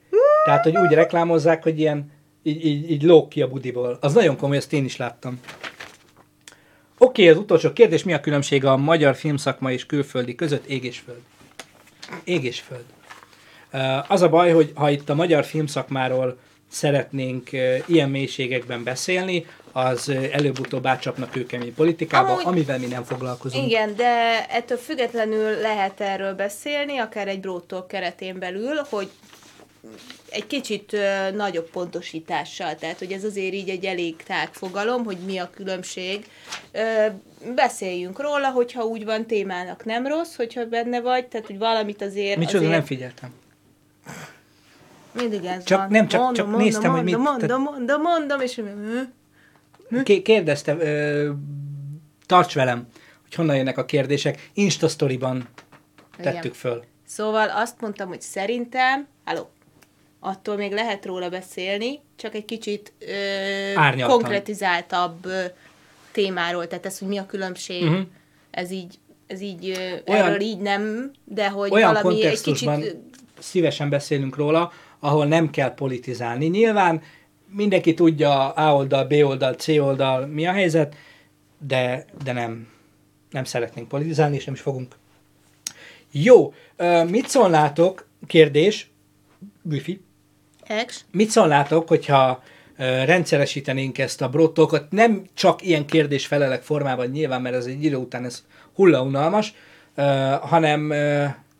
[0.45, 2.11] Tehát, hogy úgy reklámozzák, hogy ilyen
[2.43, 3.99] így, így, így lóg ki a budiból.
[4.01, 5.41] Az nagyon komoly, ezt én is láttam.
[7.05, 10.67] Oké, az utolsó kérdés, mi a különbség a magyar filmszakma és külföldi között?
[10.67, 11.21] Ég és föld.
[12.25, 12.85] Ég és föld.
[14.09, 16.39] Az a baj, hogy ha itt a magyar filmszakmáról
[16.71, 17.51] szeretnénk
[17.87, 23.67] ilyen mélységekben beszélni, az előbb-utóbb átcsapnak kőkemény politikába, Amúgy- amivel mi nem foglalkozunk.
[23.67, 29.11] Igen, de ettől függetlenül lehet erről beszélni, akár egy brótól keretén belül, hogy
[30.31, 30.97] egy kicsit
[31.35, 36.27] nagyobb pontosítással, tehát hogy ez azért így egy elég tág fogalom, hogy mi a különbség.
[37.55, 42.37] Beszéljünk róla, hogyha úgy van témának nem rossz, hogyha benne vagy, tehát hogy valamit azért...
[42.39, 43.31] Micsoda, azért nem figyeltem.
[45.13, 45.89] Mindig ez Csak- van.
[45.91, 48.55] nem, csak- mondom, csak mondom, néztem, hogy mondom, mit- Mondom, mondom, mondom, és...
[49.89, 50.03] Hm?
[50.03, 51.31] Ké- Kérdezte, ö,
[52.27, 52.87] tarts velem,
[53.23, 54.51] hogy honnan jönnek a kérdések.
[54.53, 54.89] Insta
[56.17, 56.85] tettük föl.
[57.07, 59.51] Szóval azt mondtam, hogy szerintem, halló,
[60.25, 63.13] attól még lehet róla beszélni, csak egy kicsit ö,
[63.75, 64.19] Árnyaltan.
[64.19, 65.45] konkretizáltabb ö,
[66.13, 68.07] témáról, tehát ez, hogy mi a különbség, uh-huh.
[68.51, 72.97] ez így ez így, ö, Olyan- erről így nem, de hogy olyan valami egy kicsit...
[73.39, 76.47] szívesen beszélünk róla, ahol nem kell politizálni.
[76.47, 77.03] Nyilván
[77.49, 80.95] mindenki tudja A oldal, B oldal, C oldal, mi a helyzet,
[81.59, 82.69] de, de nem,
[83.31, 84.97] nem szeretnénk politizálni, és nem is fogunk.
[86.11, 86.55] Jó,
[87.07, 88.91] mit szólnátok, kérdés,
[89.63, 90.01] Büfi,
[90.73, 91.05] Ex.
[91.11, 92.43] mit szólnátok, hogyha
[93.05, 98.25] rendszeresítenénk ezt a brottokat, nem csak ilyen kérdés-felelek formában nyilván, mert ez egy idő után
[98.25, 98.43] ez
[98.75, 99.55] hullaunalmas,
[100.41, 100.93] hanem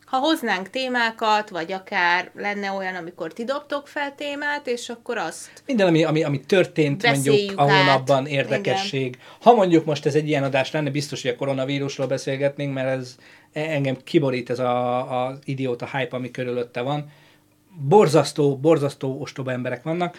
[0.05, 5.63] Ha hoznánk témákat, vagy akár lenne olyan, amikor ti dobtok fel témát, és akkor azt
[5.65, 9.17] Minden, ami, ami, ami történt mondjuk a hónapban, érdekesség.
[9.41, 13.15] Ha mondjuk most ez egy ilyen adás lenne, biztos, hogy a koronavírusról beszélgetnénk, mert ez
[13.53, 17.11] e, engem kiborít ez a, a idióta hype, ami körülötte van.
[17.75, 20.17] Borzasztó, borzasztó ostoba emberek vannak,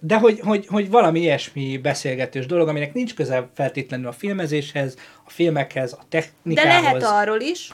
[0.00, 5.30] de hogy, hogy, hogy valami ilyesmi beszélgetős dolog, aminek nincs köze feltétlenül a filmezéshez, a
[5.30, 6.82] filmekhez, a De technikához.
[6.82, 7.70] lehet arról is,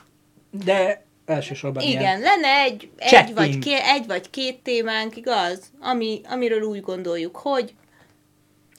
[0.65, 2.21] De elsősorban igen, ilyen.
[2.21, 5.61] lenne egy, egy, vagy ké, egy vagy két témánk, igaz?
[5.81, 7.75] Ami, amiről úgy gondoljuk, hogy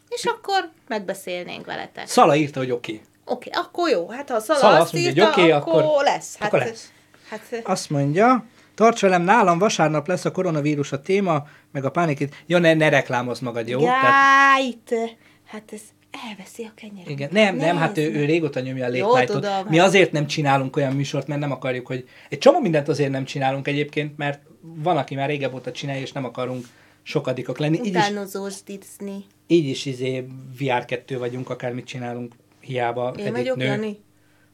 [0.09, 2.07] és akkor megbeszélnénk veletek.
[2.07, 2.91] Szala írta, hogy oké.
[2.91, 3.05] Okay.
[3.25, 4.09] Oké, okay, akkor jó.
[4.09, 6.37] Hát ha a Szala, Szala azt azt mondja, hogy írta, oké, akkor, akkor- lesz.
[6.37, 6.91] Hát, akkor lesz.
[7.29, 8.45] Hát, Azt mondja,
[8.75, 12.43] tarts velem, nálam vasárnap lesz a koronavírus a téma, meg a pánikit.
[12.45, 13.79] Jó, ne, ne reklámozd magad, jó?
[13.79, 15.19] Tehát, Gájt!
[15.45, 15.81] Hát ez
[16.29, 17.09] elveszi a kenyeret.
[17.09, 17.29] igen.
[17.31, 19.87] Nem, nem, hát ő, ő régóta nyomja a late Mi hát.
[19.87, 22.07] azért nem csinálunk olyan műsort, mert nem akarjuk, hogy...
[22.29, 26.11] Egy csomó mindent azért nem csinálunk egyébként, mert van, aki már régebb óta csinálja, és
[26.11, 26.65] nem akarunk
[27.03, 27.77] sokadikak lenni.
[27.77, 29.25] Így is, Utánozós Disney.
[29.47, 30.25] így is izé
[30.59, 33.65] VR2 vagyunk, akármit csinálunk, hiába Én vagyok nő.
[33.65, 33.99] Jani.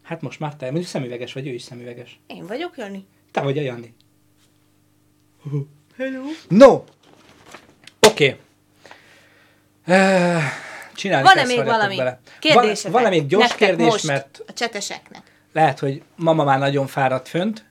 [0.01, 2.19] Hát most már te, mondjuk szemüveges vagy, ő is szemüveges.
[2.27, 3.05] Én vagyok Jani.
[3.31, 3.93] Te vagy a Jani.
[5.97, 6.21] Hello.
[6.47, 6.83] No!
[8.07, 8.37] Oké.
[9.85, 10.41] Okay.
[10.95, 12.19] Csinálni Van-e még valami bele.
[12.39, 12.91] kérdésetek?
[12.91, 15.21] Van, van még gyors Nektek kérdés, most, mert A cseteseknek.
[15.53, 17.65] lehet, hogy mama már nagyon fáradt fönt,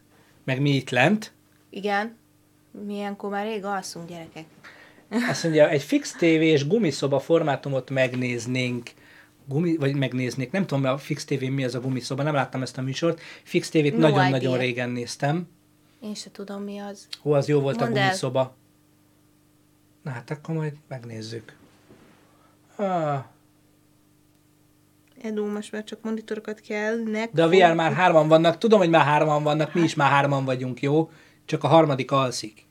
[0.44, 1.32] meg mi itt lent.
[1.70, 2.16] Igen.
[2.86, 4.44] Milyenkor már rég alszunk, gyerekek.
[5.28, 8.90] Azt mondja, egy fix tévés gumiszoba formátumot megnéznénk,
[9.44, 12.78] gumi, vagy megnéznék, nem tudom, a fix tévén mi az a gumiszoba, nem láttam ezt
[12.78, 13.20] a műsort.
[13.42, 14.56] Fix tévét No nagyon-nagyon idea.
[14.56, 15.48] régen néztem.
[16.00, 17.08] Én se tudom, mi az.
[17.22, 18.02] Hú, az jó volt Mondd a el.
[18.04, 18.56] gumiszoba.
[20.02, 21.56] Na hát akkor majd megnézzük.
[22.76, 23.24] Ah,
[25.22, 27.02] Edu, most már csak monitorokat kell.
[27.02, 30.10] Nek De a VR már hárman vannak, tudom, hogy már hárman vannak, mi is már
[30.10, 31.10] hárman vagyunk, jó?
[31.44, 32.66] Csak a harmadik alszik.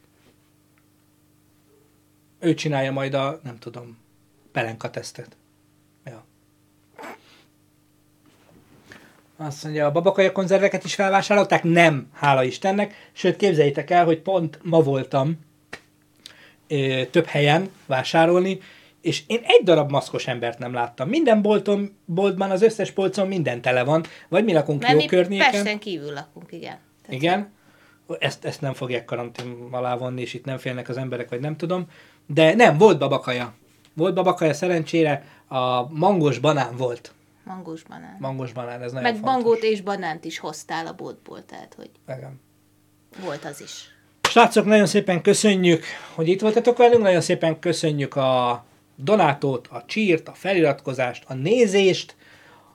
[2.39, 3.97] Ő csinálja majd a, nem tudom,
[4.51, 5.37] pelenka tesztet.
[9.37, 11.63] Azt mondja, a babakaja konzerveket is felvásárolták?
[11.63, 13.09] Nem, hála Istennek.
[13.11, 15.39] Sőt, képzeljétek el, hogy pont ma voltam
[16.67, 18.59] ö, több helyen vásárolni,
[19.01, 21.09] és én egy darab maszkos embert nem láttam.
[21.09, 25.05] Minden bolton, boltban, az összes polcon minden tele van, vagy mi lakunk Mert jó mi
[25.05, 25.51] környéken.
[25.51, 26.79] Pesten kívül lakunk, igen.
[27.05, 27.51] Tehát Igen.
[28.19, 31.57] Ezt, ezt nem fogják karantén alá vonni, és itt nem félnek az emberek, vagy nem
[31.57, 31.85] tudom.
[32.25, 33.53] De nem, volt babakaja.
[33.93, 37.11] Volt babakaja, szerencsére a mangos banán volt.
[37.47, 38.15] Mangós banán.
[38.19, 39.31] Mangos banán, ez nagyon Meg fontos.
[39.33, 42.39] mangót és banánt is hoztál a boltból, tehát hogy Igen.
[43.23, 43.95] volt az is.
[44.29, 45.83] Srácok, nagyon szépen köszönjük,
[46.15, 52.15] hogy itt voltatok velünk, nagyon szépen köszönjük a donátót, a csírt, a feliratkozást, a nézést,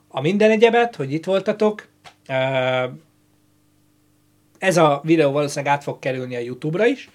[0.07, 1.87] a minden egyebet, hogy itt voltatok.
[4.57, 7.09] Ez a videó valószínűleg át fog kerülni a YouTube-ra is,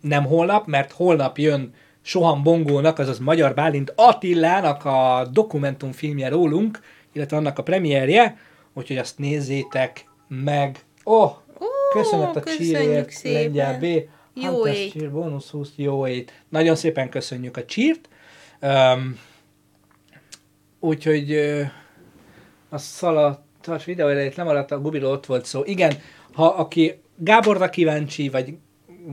[0.00, 1.74] nem holnap, mert holnap jön
[2.06, 6.80] Sohan Bongónak, azaz Magyar Bálint Attilának a dokumentumfilmje rólunk,
[7.12, 8.38] illetve annak a premierje,
[8.74, 10.78] úgyhogy azt nézzétek meg.
[11.04, 11.32] Oh,
[11.92, 13.84] Köszönet a csírért, lengyel B.
[14.34, 14.90] Jó ét.
[14.90, 16.42] csír, bónusz 20, jó ét.
[16.48, 18.08] Nagyon szépen köszönjük a csírt.
[18.62, 19.18] Um,
[20.80, 21.60] úgyhogy uh,
[22.68, 25.62] a szalatas videó elejét lemaradt, a Gubiról ott volt szó.
[25.64, 25.98] Igen,
[26.32, 28.54] ha aki Gáborra kíváncsi, vagy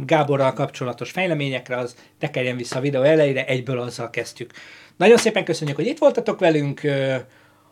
[0.05, 4.51] Gáborral kapcsolatos fejleményekre, az tekerjen vissza a videó elejére, egyből azzal kezdtük.
[4.97, 6.81] Nagyon szépen köszönjük, hogy itt voltatok velünk.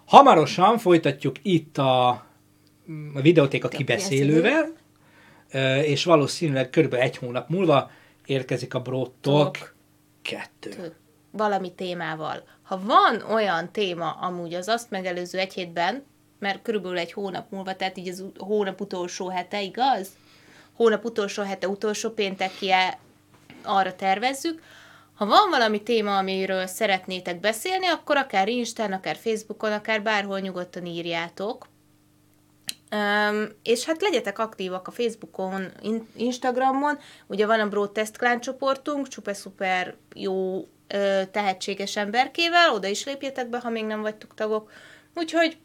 [0.05, 2.07] Hamarosan folytatjuk itt a,
[3.13, 4.72] a videótéka kibeszélővel,
[5.84, 7.91] és valószínűleg körülbelül egy hónap múlva
[8.26, 9.76] érkezik a Bro Talk Talk.
[10.22, 10.69] 2.
[10.69, 10.95] Tő-
[11.32, 12.43] valami témával.
[12.61, 16.03] Ha van olyan téma amúgy az azt megelőző egy hétben,
[16.39, 20.09] mert körülbelül egy hónap múlva, tehát így az hónap utolsó hete, igaz?
[20.82, 22.99] Hónap utolsó hete, utolsó péntekie
[23.63, 24.61] arra tervezzük.
[25.13, 30.86] Ha van valami téma, amiről szeretnétek beszélni, akkor akár Instán, akár Facebookon, akár bárhol nyugodtan
[30.86, 31.67] írjátok.
[32.91, 38.39] Um, és hát legyetek aktívak a Facebookon, in- Instagramon, ugye van a Bro Test Clan
[38.39, 44.34] csoportunk, csupa szuper jó ö, tehetséges emberkével, oda is lépjetek be, ha még nem vagytok
[44.34, 44.71] tagok.
[45.15, 45.57] Úgyhogy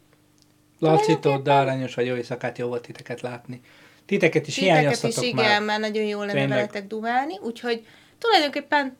[0.79, 3.61] Laci, aranyos vagy, jó éjszakát, jó volt titeket látni.
[4.07, 5.45] Titeket is Titeket hiányoztatok is már.
[5.45, 7.85] igen, már nagyon jó lenne veletek dumálni, úgyhogy
[8.17, 8.97] tulajdonképpen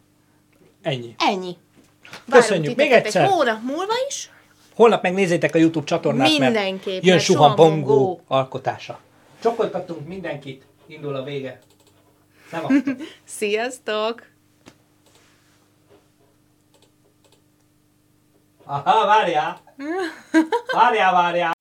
[0.81, 1.15] Ennyi.
[1.17, 1.57] ennyi.
[2.29, 2.75] Köszönjük.
[2.75, 3.23] Még egyszer.
[3.23, 4.29] Egy hónap múlva is.
[4.75, 8.99] Holnap megnézzétek a YouTube csatornát, Mindenképp, mert jön Suha Bongó alkotása.
[9.41, 11.59] Csokoltatunk mindenkit, indul a vége.
[12.51, 12.83] Szevasztok!
[13.37, 14.23] Sziasztok!
[18.63, 19.61] Aha, várjál!
[20.73, 21.51] Várjál, várjál!